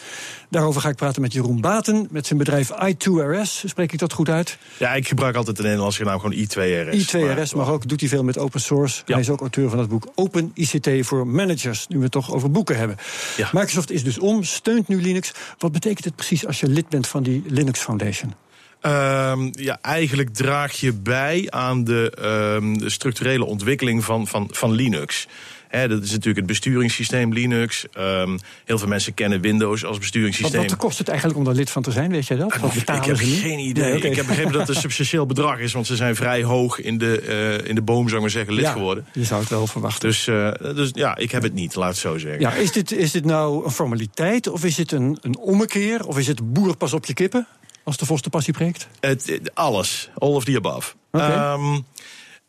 Daarover 0.50 0.80
ga 0.80 0.88
ik 0.88 0.96
praten 0.96 1.22
met 1.22 1.32
Jeroen 1.32 1.60
Baten, 1.60 2.08
met 2.10 2.26
zijn 2.26 2.38
bedrijf 2.38 2.70
i2RS. 2.70 3.64
Spreek 3.64 3.92
ik 3.92 3.98
dat 3.98 4.12
goed 4.12 4.28
uit? 4.28 4.58
Ja, 4.76 4.94
ik 4.94 5.08
gebruik 5.08 5.36
altijd 5.36 5.56
de 5.56 5.62
Nederlandse 5.62 6.04
naam 6.04 6.20
gewoon 6.20 6.36
i2RS. 6.36 6.94
i2RS, 6.94 7.56
maar 7.56 7.68
ook 7.68 7.88
doet 7.88 8.00
hij 8.00 8.08
veel 8.08 8.24
met 8.24 8.38
open 8.38 8.60
source. 8.60 9.02
Ja. 9.06 9.12
Hij 9.12 9.22
is 9.22 9.30
ook 9.30 9.40
auteur 9.40 9.70
van 9.70 9.78
het 9.78 9.88
boek 9.88 10.08
Open 10.14 10.50
ICT 10.54 10.88
voor 11.06 11.26
Managers. 11.26 11.86
Nu 11.88 11.98
het 12.12 12.24
toch 12.24 12.32
over 12.32 12.50
boeken 12.50 12.76
hebben. 12.76 12.96
Ja. 13.36 13.48
Microsoft 13.52 13.90
is 13.90 14.04
dus 14.04 14.18
om, 14.18 14.44
steunt 14.44 14.88
nu 14.88 15.02
Linux. 15.02 15.32
Wat 15.58 15.72
betekent 15.72 16.04
het 16.04 16.16
precies 16.16 16.46
als 16.46 16.60
je 16.60 16.68
lid 16.68 16.88
bent 16.88 17.06
van 17.06 17.22
die 17.22 17.42
Linux 17.46 17.80
Foundation? 17.80 18.34
Um, 18.82 19.50
ja, 19.52 19.78
eigenlijk 19.82 20.34
draag 20.34 20.72
je 20.72 20.92
bij 20.92 21.46
aan 21.50 21.84
de, 21.84 22.12
um, 22.56 22.78
de 22.78 22.90
structurele 22.90 23.44
ontwikkeling 23.44 24.04
van, 24.04 24.26
van, 24.26 24.48
van 24.50 24.70
Linux. 24.70 25.26
He, 25.70 25.88
dat 25.88 26.02
is 26.02 26.10
natuurlijk 26.10 26.36
het 26.36 26.46
besturingssysteem 26.46 27.32
Linux. 27.32 27.86
Um, 27.98 28.38
heel 28.64 28.78
veel 28.78 28.88
mensen 28.88 29.14
kennen 29.14 29.40
Windows 29.40 29.84
als 29.84 29.98
besturingssysteem. 29.98 30.60
Wat, 30.60 30.70
wat 30.70 30.78
kost 30.78 30.98
het 30.98 31.08
eigenlijk 31.08 31.38
om 31.38 31.44
daar 31.44 31.54
lid 31.54 31.70
van 31.70 31.82
te 31.82 31.90
zijn, 31.90 32.10
weet 32.10 32.26
jij 32.26 32.36
dat? 32.36 32.56
Wat 32.56 32.74
betalen 32.74 33.02
ik 33.02 33.08
heb 33.08 33.16
geen 33.16 33.58
idee. 33.58 33.84
Nee, 33.84 33.96
okay. 33.96 34.10
Ik 34.10 34.16
heb 34.16 34.26
begrepen 34.26 34.52
dat 34.52 34.60
het 34.60 34.76
een 34.76 34.82
substantieel 34.82 35.26
bedrag 35.26 35.58
is, 35.58 35.72
want 35.72 35.86
ze 35.86 35.96
zijn 35.96 36.16
vrij 36.16 36.42
hoog 36.42 36.80
in 36.80 36.98
de, 36.98 37.22
uh, 37.62 37.68
in 37.68 37.74
de 37.74 37.82
boom, 37.82 38.02
zou 38.02 38.14
ik 38.14 38.20
maar 38.20 38.30
zeggen, 38.30 38.54
lid 38.54 38.64
ja, 38.64 38.72
geworden. 38.72 39.06
Je 39.12 39.24
zou 39.24 39.40
het 39.40 39.50
wel 39.50 39.66
verwachten. 39.66 40.08
Dus, 40.08 40.26
uh, 40.26 40.52
dus 40.60 40.90
ja, 40.92 41.16
ik 41.16 41.30
heb 41.30 41.42
het 41.42 41.54
niet, 41.54 41.74
laat 41.74 41.88
het 41.88 41.98
zo 41.98 42.18
zeggen. 42.18 42.40
Ja, 42.40 42.52
is, 42.52 42.72
dit, 42.72 42.92
is 42.92 43.10
dit 43.10 43.24
nou 43.24 43.64
een 43.64 43.70
formaliteit, 43.70 44.48
of 44.48 44.64
is 44.64 44.76
het 44.76 44.92
een, 44.92 45.18
een 45.20 45.38
ommekeer, 45.38 46.06
of 46.06 46.18
is 46.18 46.26
het 46.26 46.52
boer 46.52 46.76
pas 46.76 46.92
op 46.92 47.06
je 47.06 47.14
kippen? 47.14 47.46
Als 47.84 47.96
de 47.96 48.06
vos 48.06 48.22
de 48.22 48.30
passie 48.30 48.52
preekt? 48.52 48.88
Het, 49.00 49.26
het, 49.26 49.54
alles. 49.54 50.10
All 50.18 50.34
of 50.34 50.44
the 50.44 50.56
above. 50.56 50.92
Okay. 51.10 51.54
Um, 51.54 51.84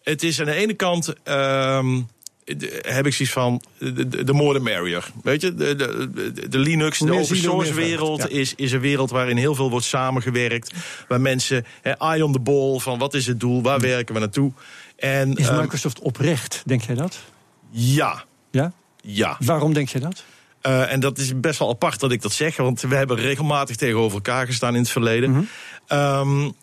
het 0.04 0.24
is 0.24 0.40
aan 0.40 0.46
de 0.46 0.54
ene 0.54 0.74
kant. 0.74 1.08
Um, 1.08 1.16
de, 1.16 2.06
heb 2.82 3.06
ik 3.06 3.14
zoiets 3.14 3.34
van 3.34 3.62
de, 3.78 4.24
de, 4.24 4.34
more 4.34 4.54
the 4.54 4.64
merrier. 4.64 5.12
Weet 5.24 5.42
je, 5.42 5.54
de, 5.54 5.76
de, 5.76 6.50
de 6.50 6.58
Linux, 6.58 7.00
de 7.00 7.14
open 7.14 7.38
source 7.38 7.74
wereld 7.74 8.30
is, 8.30 8.56
is 8.56 8.72
een 8.72 8.80
wereld 8.80 9.10
waarin 9.10 9.38
heel 9.38 9.56
veel 9.56 9.70
wordt 9.70 9.86
samengewerkt. 9.86 10.74
Waar 11.08 11.22
mensen, 11.22 11.66
he, 11.82 11.92
eye 11.92 12.26
on 12.26 12.32
the 12.32 12.40
ball, 12.40 12.80
van 12.80 13.00
wat 13.00 13.14
is 13.14 13.28
het 13.28 13.40
doel, 13.40 13.62
waar 13.62 13.80
werken 13.80 14.14
we 14.14 14.20
naartoe. 14.20 14.52
En, 14.96 15.36
is 15.36 15.52
Microsoft 15.52 15.98
um, 15.98 16.04
oprecht, 16.04 16.62
denk 16.66 16.82
jij 16.82 16.96
dat? 16.96 17.20
Ja. 17.70 18.24
Ja? 18.52 18.72
Ja. 19.02 19.38
Waarom 19.40 19.74
denk 19.74 19.90
je 19.90 20.00
dat? 20.00 20.24
Uh, 20.64 20.92
en 20.92 21.00
dat 21.00 21.18
is 21.18 21.40
best 21.40 21.60
wel 21.60 21.70
apart 21.70 22.00
dat 22.00 22.12
ik 22.12 22.22
dat 22.22 22.32
zeg, 22.32 22.58
want 22.58 22.82
we 22.82 22.96
hebben 22.96 23.18
regelmatig 23.18 23.76
tegenover 23.76 24.14
elkaar 24.16 24.46
gestaan 24.46 24.74
in 24.74 24.82
het 24.82 24.90
verleden. 24.90 25.30
Mm 25.30 25.48
-hmm. 25.88 26.44
um, 26.46 26.54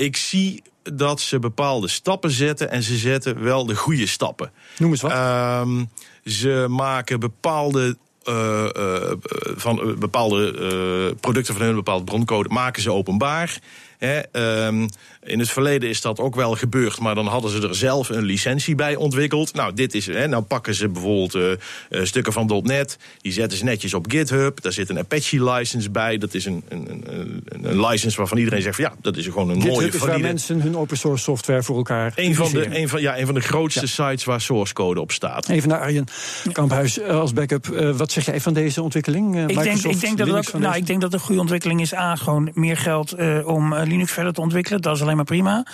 ik 0.00 0.16
zie 0.16 0.62
dat 0.82 1.20
ze 1.20 1.38
bepaalde 1.38 1.88
stappen 1.88 2.30
zetten 2.30 2.70
en 2.70 2.82
ze 2.82 2.96
zetten 2.96 3.42
wel 3.42 3.66
de 3.66 3.76
goede 3.76 4.06
stappen. 4.06 4.52
Noem 4.78 4.90
eens 4.90 5.00
wat. 5.00 5.12
Um, 5.12 5.90
ze 6.24 6.66
maken 6.68 7.20
bepaalde. 7.20 7.96
Uh, 8.28 8.68
uh, 8.76 9.12
van 9.56 9.88
uh, 9.88 9.96
bepaalde 9.96 11.16
producten 11.20 11.54
van 11.54 11.62
hun 11.62 11.74
bepaalde 11.74 12.04
broncode 12.04 12.48
maken 12.48 12.82
ze 12.82 12.92
openbaar. 12.92 13.60
He, 14.00 14.20
um, 14.66 14.88
in 15.22 15.38
het 15.38 15.50
verleden 15.50 15.88
is 15.88 16.00
dat 16.00 16.18
ook 16.18 16.34
wel 16.34 16.54
gebeurd, 16.54 17.00
maar 17.00 17.14
dan 17.14 17.26
hadden 17.26 17.50
ze 17.50 17.68
er 17.68 17.74
zelf 17.74 18.08
een 18.08 18.22
licentie 18.22 18.74
bij 18.74 18.96
ontwikkeld. 18.96 19.54
Nou, 19.54 19.74
dit 19.74 19.94
is, 19.94 20.06
he, 20.06 20.26
nou 20.26 20.42
pakken 20.42 20.74
ze 20.74 20.88
bijvoorbeeld 20.88 21.34
uh, 21.34 21.50
uh, 21.90 22.04
stukken 22.04 22.32
van 22.32 22.62
.NET, 22.64 22.98
die 23.20 23.32
zetten 23.32 23.58
ze 23.58 23.64
netjes 23.64 23.94
op 23.94 24.10
GitHub. 24.10 24.60
Daar 24.60 24.72
zit 24.72 24.88
een 24.88 24.98
Apache-license 24.98 25.90
bij. 25.90 26.18
Dat 26.18 26.34
is 26.34 26.44
een, 26.44 26.62
een, 26.68 27.02
een, 27.06 27.44
een, 27.62 27.86
license 27.86 28.16
waarvan 28.16 28.38
iedereen 28.38 28.62
zegt 28.62 28.76
van 28.76 28.84
ja, 28.84 28.92
dat 29.00 29.16
is 29.16 29.24
gewoon 29.24 29.48
een 29.48 29.54
GitHub 29.54 29.72
mooie... 29.72 29.84
GitHub 29.84 30.02
is 30.02 30.08
waar 30.08 30.20
mensen 30.20 30.60
hun 30.60 30.76
open 30.76 30.96
source 30.96 31.22
software 31.22 31.62
voor 31.62 31.76
elkaar 31.76 32.12
een 32.14 32.34
van 32.34 32.52
de, 32.52 32.78
een 32.78 32.88
van, 32.88 33.00
ja, 33.00 33.18
een 33.18 33.26
van 33.26 33.34
de 33.34 33.40
grootste 33.40 33.80
ja. 33.80 33.86
sites 33.86 34.24
waar 34.24 34.40
source 34.40 34.72
code 34.72 35.00
op 35.00 35.12
staat. 35.12 35.48
Even 35.48 35.68
naar 35.68 35.80
Arjen 35.80 36.06
Kamphuis 36.52 37.02
als 37.02 37.32
backup. 37.32 37.66
Uh, 37.66 37.96
wat 37.96 38.12
zeg 38.12 38.24
jij 38.24 38.40
van 38.40 38.52
deze 38.52 38.82
ontwikkeling? 38.82 39.48
ik, 39.48 39.62
denk, 39.62 39.78
ik, 39.78 40.00
denk 40.00 40.18
dat 40.18 40.30
ook, 40.30 40.52
nou, 40.58 40.76
ik 40.76 40.86
denk 40.86 41.00
dat 41.00 41.12
het 41.12 41.20
een 41.20 41.26
goede 41.26 41.40
ontwikkeling 41.40 41.80
is. 41.80 41.94
A, 41.94 42.16
gewoon 42.16 42.50
meer 42.54 42.76
geld 42.76 43.14
om 43.44 43.72
Linux 43.90 44.12
verder 44.12 44.32
te 44.32 44.40
ontwikkelen. 44.40 44.80
Dat 44.80 44.96
is 44.96 45.02
alleen 45.02 45.16
maar 45.16 45.24
prima. 45.24 45.66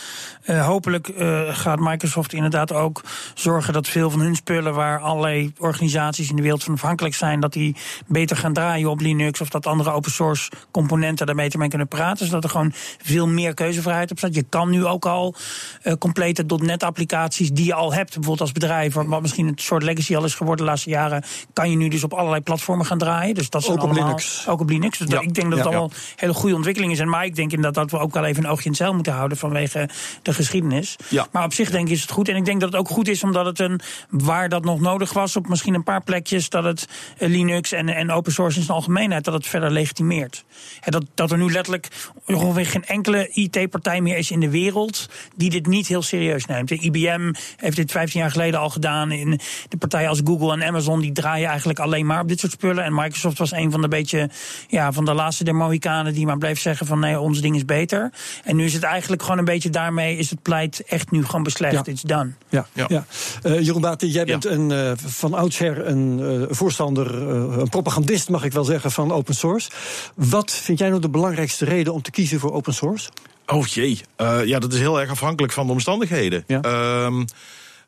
Uh, 0.45 0.67
hopelijk 0.67 1.09
uh, 1.09 1.41
gaat 1.49 1.79
Microsoft 1.81 2.33
inderdaad 2.33 2.73
ook 2.73 3.03
zorgen 3.35 3.73
dat 3.73 3.89
veel 3.89 4.11
van 4.11 4.21
hun 4.21 4.37
spullen, 4.37 4.75
waar 4.75 5.01
allerlei 5.01 5.53
organisaties 5.59 6.31
in 6.31 6.37
de 6.37 6.43
wereld 6.43 6.65
van 6.65 6.75
afhankelijk 6.75 7.15
zijn, 7.15 7.41
dat 7.41 7.53
die 7.53 7.77
beter 8.07 8.37
gaan 8.37 8.53
draaien 8.53 8.91
op 8.91 9.01
Linux. 9.01 9.41
Of 9.41 9.49
dat 9.49 9.67
andere 9.67 9.91
open 9.91 10.11
source 10.11 10.51
componenten 10.71 11.27
daar 11.27 11.35
beter 11.35 11.59
mee 11.59 11.69
kunnen 11.69 11.89
praten. 11.89 12.27
Zodat 12.27 12.45
er 12.45 12.51
gewoon 12.51 12.73
veel 13.03 13.27
meer 13.27 13.55
keuzevrijheid 13.55 14.11
op 14.11 14.19
staat. 14.19 14.35
Je 14.35 14.45
kan 14.49 14.71
nu 14.71 14.87
ook 14.87 15.07
al 15.07 15.35
uh, 15.83 15.93
complete 15.93 16.45
.NET 16.57 16.83
applicaties 16.83 17.51
die 17.51 17.65
je 17.65 17.75
al 17.75 17.93
hebt, 17.93 18.07
bijvoorbeeld 18.15 18.41
als 18.41 18.53
bedrijf, 18.53 18.95
wat 18.95 19.23
misschien 19.23 19.47
een 19.47 19.59
soort 19.59 19.83
legacy 19.83 20.17
al 20.17 20.25
is 20.25 20.35
geworden 20.35 20.65
de 20.65 20.71
laatste 20.71 20.91
jaren, 20.91 21.25
kan 21.53 21.71
je 21.71 21.77
nu 21.77 21.89
dus 21.89 22.05
op 22.05 22.13
allerlei 22.13 22.43
platformen 22.43 22.87
gaan 22.87 22.99
draaien. 22.99 23.35
Dus 23.35 23.51
dat 23.51 23.65
zijn 23.65 23.79
ook 23.79 23.85
op 23.85 23.93
Linux. 23.93 24.49
Ook 24.49 24.61
op 24.61 24.69
Linux. 24.69 24.99
Dus 24.99 25.09
Ja. 25.09 25.21
ik 25.21 25.35
denk 25.35 25.49
dat 25.51 25.59
het 25.59 25.69
Ja. 25.69 25.75
allemaal 25.75 25.91
hele 26.17 26.35
goede 26.35 26.55
ontwikkelingen 26.55 26.97
zijn. 26.97 27.09
Maar 27.09 27.25
ik 27.25 27.35
denk 27.35 27.53
inderdaad 27.53 27.75
dat 27.75 27.91
we 27.91 27.99
ook 27.99 28.06
wel 28.15 28.25
even 28.25 28.45
een 28.45 28.51
oogje 28.51 28.65
in 28.65 28.71
het 28.71 28.79
zeil 28.79 28.95
moeten 28.95 29.13
houden 29.13 29.39
vanwege 29.39 29.89
de 30.23 30.35
geschiedenis. 30.35 30.97
Ja. 31.09 31.27
Maar 31.33 31.45
op 31.45 31.53
zich 31.53 31.71
denk 31.71 31.87
ik 31.87 31.93
is 31.93 32.01
het 32.01 32.11
goed. 32.11 32.29
En 32.29 32.37
ik 32.37 32.45
denk 32.45 32.61
dat 32.61 32.73
het 32.73 32.81
ook 32.81 32.89
goed 32.89 33.09
is 33.09 33.23
omdat 33.23 33.47
het 33.47 33.59
een, 33.59 33.81
waar 34.11 34.49
dat 34.49 34.65
nog 34.65 34.81
nodig 34.81 35.13
was, 35.13 35.37
op 35.37 35.49
misschien 35.49 35.75
een 35.75 35.83
paar 35.83 36.03
plekjes, 36.03 36.49
dat 36.49 36.65
het 36.65 36.89
eh, 37.19 37.29
Linux 37.29 37.73
en, 37.73 37.89
en 37.89 38.11
open 38.11 38.33
source 38.33 38.59
in 38.59 38.65
zijn 38.65 38.77
algemeenheid, 38.77 39.25
dat 39.25 39.35
het 39.35 39.47
verder 39.47 39.71
legitimeert. 39.71 40.45
En 40.81 40.93
dat, 40.93 41.05
dat 41.15 41.31
er 41.31 41.39
nu 41.39 41.53
letterlijk 41.53 41.89
ongeveer 42.27 42.67
geen 42.67 42.85
enkele 42.85 43.29
IT-partij 43.29 44.01
meer 44.01 44.17
is 44.17 44.31
in 44.31 44.41
de 44.41 44.51
wereld 44.51 45.09
die 45.35 45.51
dit 45.51 45.67
niet 45.67 45.87
heel 45.87 46.03
serieus 46.03 46.47
neemt. 46.47 46.69
De 46.69 46.79
IBM 46.79 47.33
heeft 47.57 47.77
dit 47.77 47.91
15 47.91 48.21
jaar 48.21 48.31
geleden 48.31 48.61
al 48.61 48.71
gedaan. 48.71 49.13
In 49.13 49.41
de 49.69 49.77
partijen 49.77 50.09
als 50.09 50.21
Google 50.25 50.53
en 50.53 50.65
Amazon 50.65 51.01
die 51.01 51.13
draaien 51.13 51.49
eigenlijk 51.49 51.79
alleen 51.79 52.07
maar 52.07 52.21
op 52.21 52.29
dit 52.29 52.41
soort 52.41 52.53
spullen. 52.53 52.85
En 52.85 52.95
Microsoft 52.95 53.39
was 53.39 53.53
een 53.53 53.71
van 53.71 53.81
de 53.81 53.89
beetje 53.89 54.31
ja, 54.69 54.93
van 54.93 55.05
de 55.05 55.15
laatste 55.15 55.45
der 55.45 55.55
Mohikanen 55.55 56.15
die 56.15 56.27
maar 56.27 56.39
bleef 56.39 56.61
zeggen 56.61 56.87
van 56.87 56.99
nee, 56.99 57.21
ons 57.21 57.41
ding 57.41 57.57
is 57.57 57.65
beter. 57.65 57.96
En 58.45 58.57
nu 58.57 58.65
is 58.65 58.73
het 58.73 58.83
eigenlijk 58.83 59.23
gewoon 59.23 59.39
een 59.39 59.45
beetje 59.45 59.71
daarmee 59.71 60.17
is 60.17 60.31
het 60.31 60.43
pleit 60.43 60.83
echt 60.87 61.11
nu 61.11 61.25
gewoon 61.25 61.43
beslecht. 61.43 61.73
Ja. 61.87 61.93
It's 61.93 62.03
done. 62.03 62.31
Ja, 62.49 62.67
ja. 62.73 62.85
Ja. 62.89 63.05
Eh, 63.43 63.61
Jeroen 63.61 63.81
Baten, 63.81 64.09
jij 64.09 64.25
bent 64.25 64.45
een, 64.45 64.71
eh, 64.71 64.93
van 64.97 65.35
oudsher 65.35 65.87
een 65.87 66.21
eh, 66.49 66.55
voorstander, 66.55 67.29
eh, 67.29 67.57
een 67.59 67.69
propagandist 67.69 68.29
mag 68.29 68.45
ik 68.45 68.53
wel 68.53 68.65
zeggen, 68.65 68.91
van 68.91 69.13
open 69.13 69.35
source. 69.35 69.71
Wat 70.15 70.53
vind 70.53 70.79
jij 70.79 70.89
nou 70.89 71.01
de 71.01 71.09
belangrijkste 71.11 71.65
reden 71.65 71.93
om 71.93 72.03
te 72.03 72.11
kiezen 72.11 72.41
voor 72.41 72.53
open 72.53 72.75
source? 72.75 73.09
Oh 73.47 73.67
jee, 73.67 74.01
Eh, 74.17 74.45
ja, 74.45 74.59
dat 74.59 74.73
is 74.73 74.79
heel 74.79 75.01
erg 75.01 75.11
afhankelijk 75.11 75.53
van 75.53 75.67
de 75.67 75.73
omstandigheden. 75.73 76.45
Ja. 76.47 76.61
Ehm, 76.61 77.25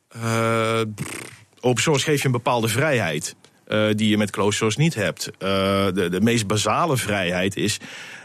eh, 0.09 0.79
open 1.59 1.81
source 1.81 2.03
geeft 2.05 2.19
je 2.19 2.25
een 2.25 2.31
bepaalde 2.31 2.67
vrijheid. 2.67 3.35
eh, 3.67 3.87
die 3.95 4.09
je 4.09 4.17
met 4.17 4.31
closed 4.31 4.53
source 4.53 4.79
niet 4.79 4.95
hebt. 4.95 5.29
Eh, 5.37 5.49
de, 5.93 6.07
de 6.11 6.21
meest 6.21 6.47
basale 6.47 6.97
vrijheid 6.97 7.55
is. 7.55 7.77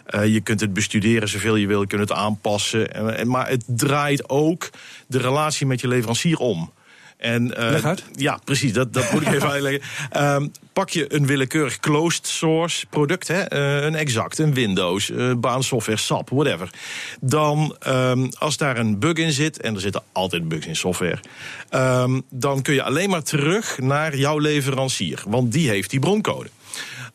Eh, 0.07 0.27
je 0.27 0.41
kunt 0.41 0.61
het 0.61 0.73
bestuderen 0.73 1.29
zoveel 1.29 1.57
je 1.57 1.67
wil, 1.67 1.81
je 1.81 1.87
kunt 1.87 2.01
het 2.01 2.13
aanpassen. 2.13 2.95
En, 2.95 3.17
en- 3.17 3.29
maar 3.29 3.49
het 3.49 3.65
draait 3.67 4.29
ook 4.29 4.71
de 5.07 5.19
relatie 5.19 5.67
met 5.67 5.81
je 5.81 5.89
leverancier 5.89 6.39
om. 6.39 6.73
En, 7.17 7.57
eh, 7.57 7.71
Leg 7.71 7.85
uit. 7.85 8.05
Ja, 8.15 8.39
precies, 8.45 8.73
dat, 8.73 8.93
dat 8.93 9.13
moet 9.13 9.23
ik 9.23 9.33
even 9.33 9.51
uitleggen. 9.57 9.83
Ehm, 10.11 10.47
pak 10.73 10.91
je 10.91 11.15
een 11.15 11.27
willekeurig 11.27 11.81
closed 11.81 12.27
source 12.27 12.87
product, 12.87 13.29
hè, 13.29 13.41
eh, 13.41 13.85
een 13.85 13.95
Exact, 13.95 14.39
een 14.39 14.55
Windows, 14.55 15.11
eh 15.11 15.33
baansoftware, 15.37 15.99
SAP, 15.99 16.31
whatever. 16.31 16.71
Dan, 17.21 17.77
ehm, 17.81 18.27
als 18.39 18.57
daar 18.57 18.77
een 18.79 18.99
bug 18.99 19.13
in 19.17 19.33
zit, 19.33 19.61
en 19.61 19.75
er 19.75 19.81
zitten 19.81 20.03
altijd 20.13 20.49
bugs 20.49 20.67
in 20.67 20.77
software, 20.77 21.19
ehm, 21.69 22.21
dan 22.31 22.63
kun 22.63 22.75
je 22.75 22.83
alleen 22.83 23.11
maar 23.11 23.23
terug 23.23 23.79
naar 23.79 24.17
jouw 24.17 24.39
leverancier, 24.39 25.23
want 25.27 25.53
die 25.53 25.69
heeft 25.69 25.91
die 25.91 26.01
broncode. 26.01 26.49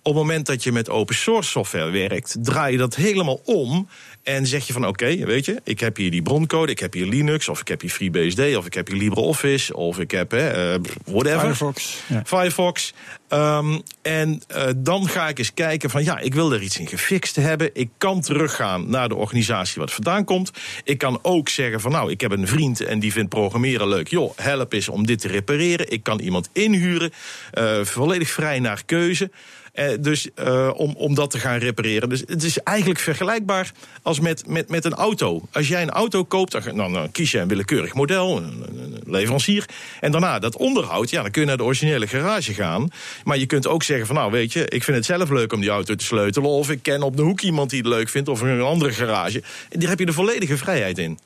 Op 0.02 0.16
het 0.16 0.24
moment 0.24 0.46
dat 0.46 0.64
je 0.64 0.72
met 0.72 0.90
open 0.90 1.16
source 1.16 1.50
software 1.50 1.90
werkt, 1.90 2.36
draai 2.42 2.72
je 2.72 2.78
dat 2.78 2.96
helemaal 2.96 3.42
om. 3.46 3.88
En 4.24 4.48
zeg 4.48 4.68
je 4.68 4.74
van 4.74 4.88
oké, 4.88 5.26
weet 5.26 5.46
je, 5.46 5.62
ik 5.64 5.80
heb 5.80 5.98
hier 5.98 6.12
die 6.12 6.22
broncode, 6.22 6.72
ik 6.72 6.80
heb 6.80 6.94
hier 6.94 7.06
Linux, 7.06 7.50
of 7.50 7.60
ik 7.60 7.68
heb 7.68 7.82
hier 7.82 7.90
FreeBSD, 7.90 8.56
of 8.56 8.66
ik 8.66 8.74
heb 8.74 8.88
hier 8.88 8.98
LibreOffice, 8.98 9.76
of 9.76 10.00
ik 10.00 10.12
heb 10.12 10.32
hè, 10.32 10.74
eh, 10.74 10.80
whatever. 11.06 11.40
Firefox. 11.40 11.98
Ja. 12.08 12.22
Firefox. 12.26 12.94
Ehm, 13.28 13.80
en 14.02 14.42
eh, 14.48 14.68
dan 14.78 15.08
ga 15.08 15.28
ik 15.28 15.38
eens 15.38 15.54
kijken 15.54 15.90
van 15.90 16.04
ja, 16.04 16.20
ik 16.20 16.34
wil 16.34 16.54
er 16.54 16.62
iets 16.62 16.80
in 16.80 16.88
gefixt 16.88 17.36
hebben. 17.36 17.70
Ik 17.74 17.90
kan 17.98 18.22
teruggaan 18.22 18.90
naar 18.90 19.10
de 19.10 19.16
organisatie 19.16 19.76
waar 19.76 19.86
het 19.86 19.94
vandaan 19.94 20.24
komt. 20.24 20.52
Ik 20.84 20.98
kan 20.98 21.20
ook 21.22 21.50
zeggen 21.50 21.82
van 21.82 21.92
nou, 21.92 22.12
ik 22.12 22.22
heb 22.22 22.32
een 22.32 22.48
vriend 22.48 22.82
en 22.82 23.00
die 23.00 23.12
vindt 23.12 23.30
programmeren 23.30 23.88
leuk. 23.88 24.08
Joh, 24.08 24.38
help 24.38 24.74
eens 24.74 24.90
om 24.90 25.06
dit 25.06 25.20
te 25.20 25.28
repareren. 25.28 25.92
Ik 25.92 26.04
kan 26.04 26.20
iemand 26.20 26.50
inhuren, 26.54 27.12
eh, 27.52 27.84
volledig 27.84 28.30
vrij 28.30 28.60
naar 28.60 28.84
keuze. 28.86 29.32
Eh, 29.80 29.88
dus 30.00 30.34
eh, 30.34 30.70
om, 30.76 30.94
om 30.98 31.16
dat 31.16 31.32
te 31.32 31.40
gaan 31.40 31.58
repareren. 31.58 32.10
Dus 32.10 32.24
het 32.26 32.44
is 32.44 32.58
eigenlijk 32.58 33.00
vergelijkbaar 33.00 33.72
als 34.02 34.20
met, 34.20 34.48
met, 34.48 34.70
met 34.70 34.86
een 34.86 34.94
auto. 34.94 35.42
Als 35.52 35.68
jij 35.68 35.82
een 35.82 35.90
auto 35.90 36.24
koopt, 36.24 36.76
dan, 36.76 36.94
dan, 36.94 37.12
kies 37.12 37.32
je 37.32 37.40
een 37.40 37.48
willekeurig 37.48 37.94
model, 37.94 38.38
een, 38.38 39.02
leverancier. 39.06 39.66
En 40.00 40.12
daarna 40.12 40.40
dat 40.40 40.56
onderhoud, 40.56 41.10
ja, 41.10 41.22
dan 41.22 41.32
kun 41.32 41.42
je 41.42 41.48
naar 41.48 41.58
de 41.58 41.64
originele 41.64 42.08
garage 42.08 42.54
gaan. 42.54 42.90
Maar 43.24 43.38
je 43.38 43.46
kunt 43.46 43.68
ook 43.68 43.84
zeggen 43.84 44.08
van 44.08 44.16
nou 44.16 44.32
weet 44.32 44.54
je, 44.54 44.68
ik 44.68 44.84
vind 44.84 44.98
het 44.98 45.06
zelf 45.06 45.30
leuk 45.30 45.54
om 45.54 45.62
die 45.62 45.70
auto 45.70 45.96
te 45.96 46.06
sleutelen. 46.06 46.50
Of 46.50 46.70
ik 46.70 46.84
ken 46.84 47.02
op 47.02 47.18
de 47.18 47.24
hoek 47.24 47.42
iemand 47.42 47.70
die 47.70 47.80
het 47.80 47.88
leuk 47.88 48.10
vindt, 48.10 48.30
of 48.30 48.42
een 48.42 48.62
andere 48.62 48.92
garage. 48.92 49.44
Daar 49.70 49.90
heb 49.90 50.00
je 50.00 50.06
de 50.06 50.14
volledige 50.14 50.58
vrijheid 50.58 50.98
in. 50.98 51.20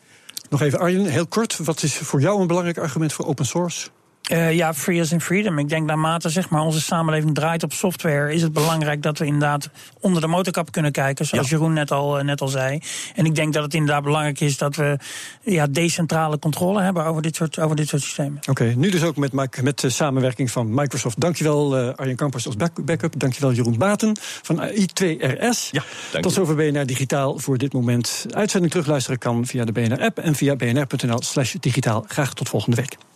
Nog 0.50 0.62
even 0.62 0.80
Arjen, 0.80 1.06
heel 1.06 1.28
kort. 1.28 1.58
Wat 1.58 1.84
is 1.84 1.96
voor 1.96 2.22
jou 2.22 2.42
een 2.42 2.48
belangrijk 2.48 2.78
argument 2.78 3.14
voor 3.14 3.26
open 3.26 3.46
source? 3.46 3.90
Eh, 4.24 4.54
ja, 4.54 4.74
free 4.74 5.02
as 5.02 5.12
in 5.12 5.22
freedom. 5.22 5.60
Ik 5.60 5.70
denk 5.70 5.86
naarmate 5.88 6.30
zeg 6.30 6.50
maar, 6.50 6.62
onze 6.62 6.82
samenleving 6.82 7.36
draait 7.36 7.64
op 7.64 7.74
software, 7.74 8.34
is 8.34 8.42
het 8.42 8.54
belangrijk 8.54 9.02
dat 9.02 9.18
we 9.18 9.26
inderdaad 9.26 9.70
onder 10.00 10.22
de 10.22 10.28
motorkap 10.28 10.72
kunnen 10.72 10.92
kijken, 10.92 11.26
zoals 11.26 11.50
Ja. 11.50 11.56
Jeroen 11.58 11.74
net 11.74 11.92
al, 11.92 12.18
eh, 12.18 12.24
net 12.24 12.42
al 12.42 12.48
zei. 12.48 12.80
En 13.16 13.26
ik 13.26 13.36
denk 13.36 13.54
dat 13.54 13.64
het 13.64 13.74
inderdaad 13.74 14.04
belangrijk 14.04 14.40
is 14.40 14.58
dat 14.58 14.76
we 14.76 14.98
ja, 15.42 15.68
decentrale 15.68 16.40
controle 16.40 16.82
hebben 16.82 17.06
over 17.06 17.22
dit 17.22 17.36
soort, 17.36 17.60
over 17.60 17.76
dit 17.76 17.88
soort 17.88 18.02
systemen. 18.02 18.40
Oké, 18.50 18.64
nu 18.64 18.90
dus 18.90 19.04
ook 19.04 19.16
met, 19.18 19.32
met 19.62 19.80
de 19.80 19.90
samenwerking 19.90 20.52
van 20.52 20.74
Microsoft. 20.74 21.20
Dankjewel 21.20 21.78
eh 21.78 21.94
Arjen 21.96 22.16
Kampers 22.16 22.46
als 22.46 22.56
back- 22.56 22.86
backup. 22.86 23.20
Dankjewel 23.20 23.52
Jeroen 23.54 23.78
Baten 23.78 24.18
van 24.42 24.62
I2RS. 24.70 25.70
Ja, 25.72 25.84
dank 26.12 26.24
Tot 26.24 26.34
zover 26.34 26.56
BNR 26.56 26.86
Digitaal 26.86 27.40
voor 27.40 27.58
dit 27.58 27.74
moment. 27.74 28.26
Uitzending 28.32 28.72
terugluisteren 28.72 29.20
kan 29.20 29.46
via 29.46 29.66
de 29.66 29.72
BNR-app 29.72 30.18
en 30.20 30.36
via 30.36 30.56
bnr.nl 30.56 31.22
slash 31.22 31.56
digitaal. 31.60 32.06
Graag 32.08 32.34
tot 32.34 32.50
volgende 32.50 32.76
week. 32.76 32.98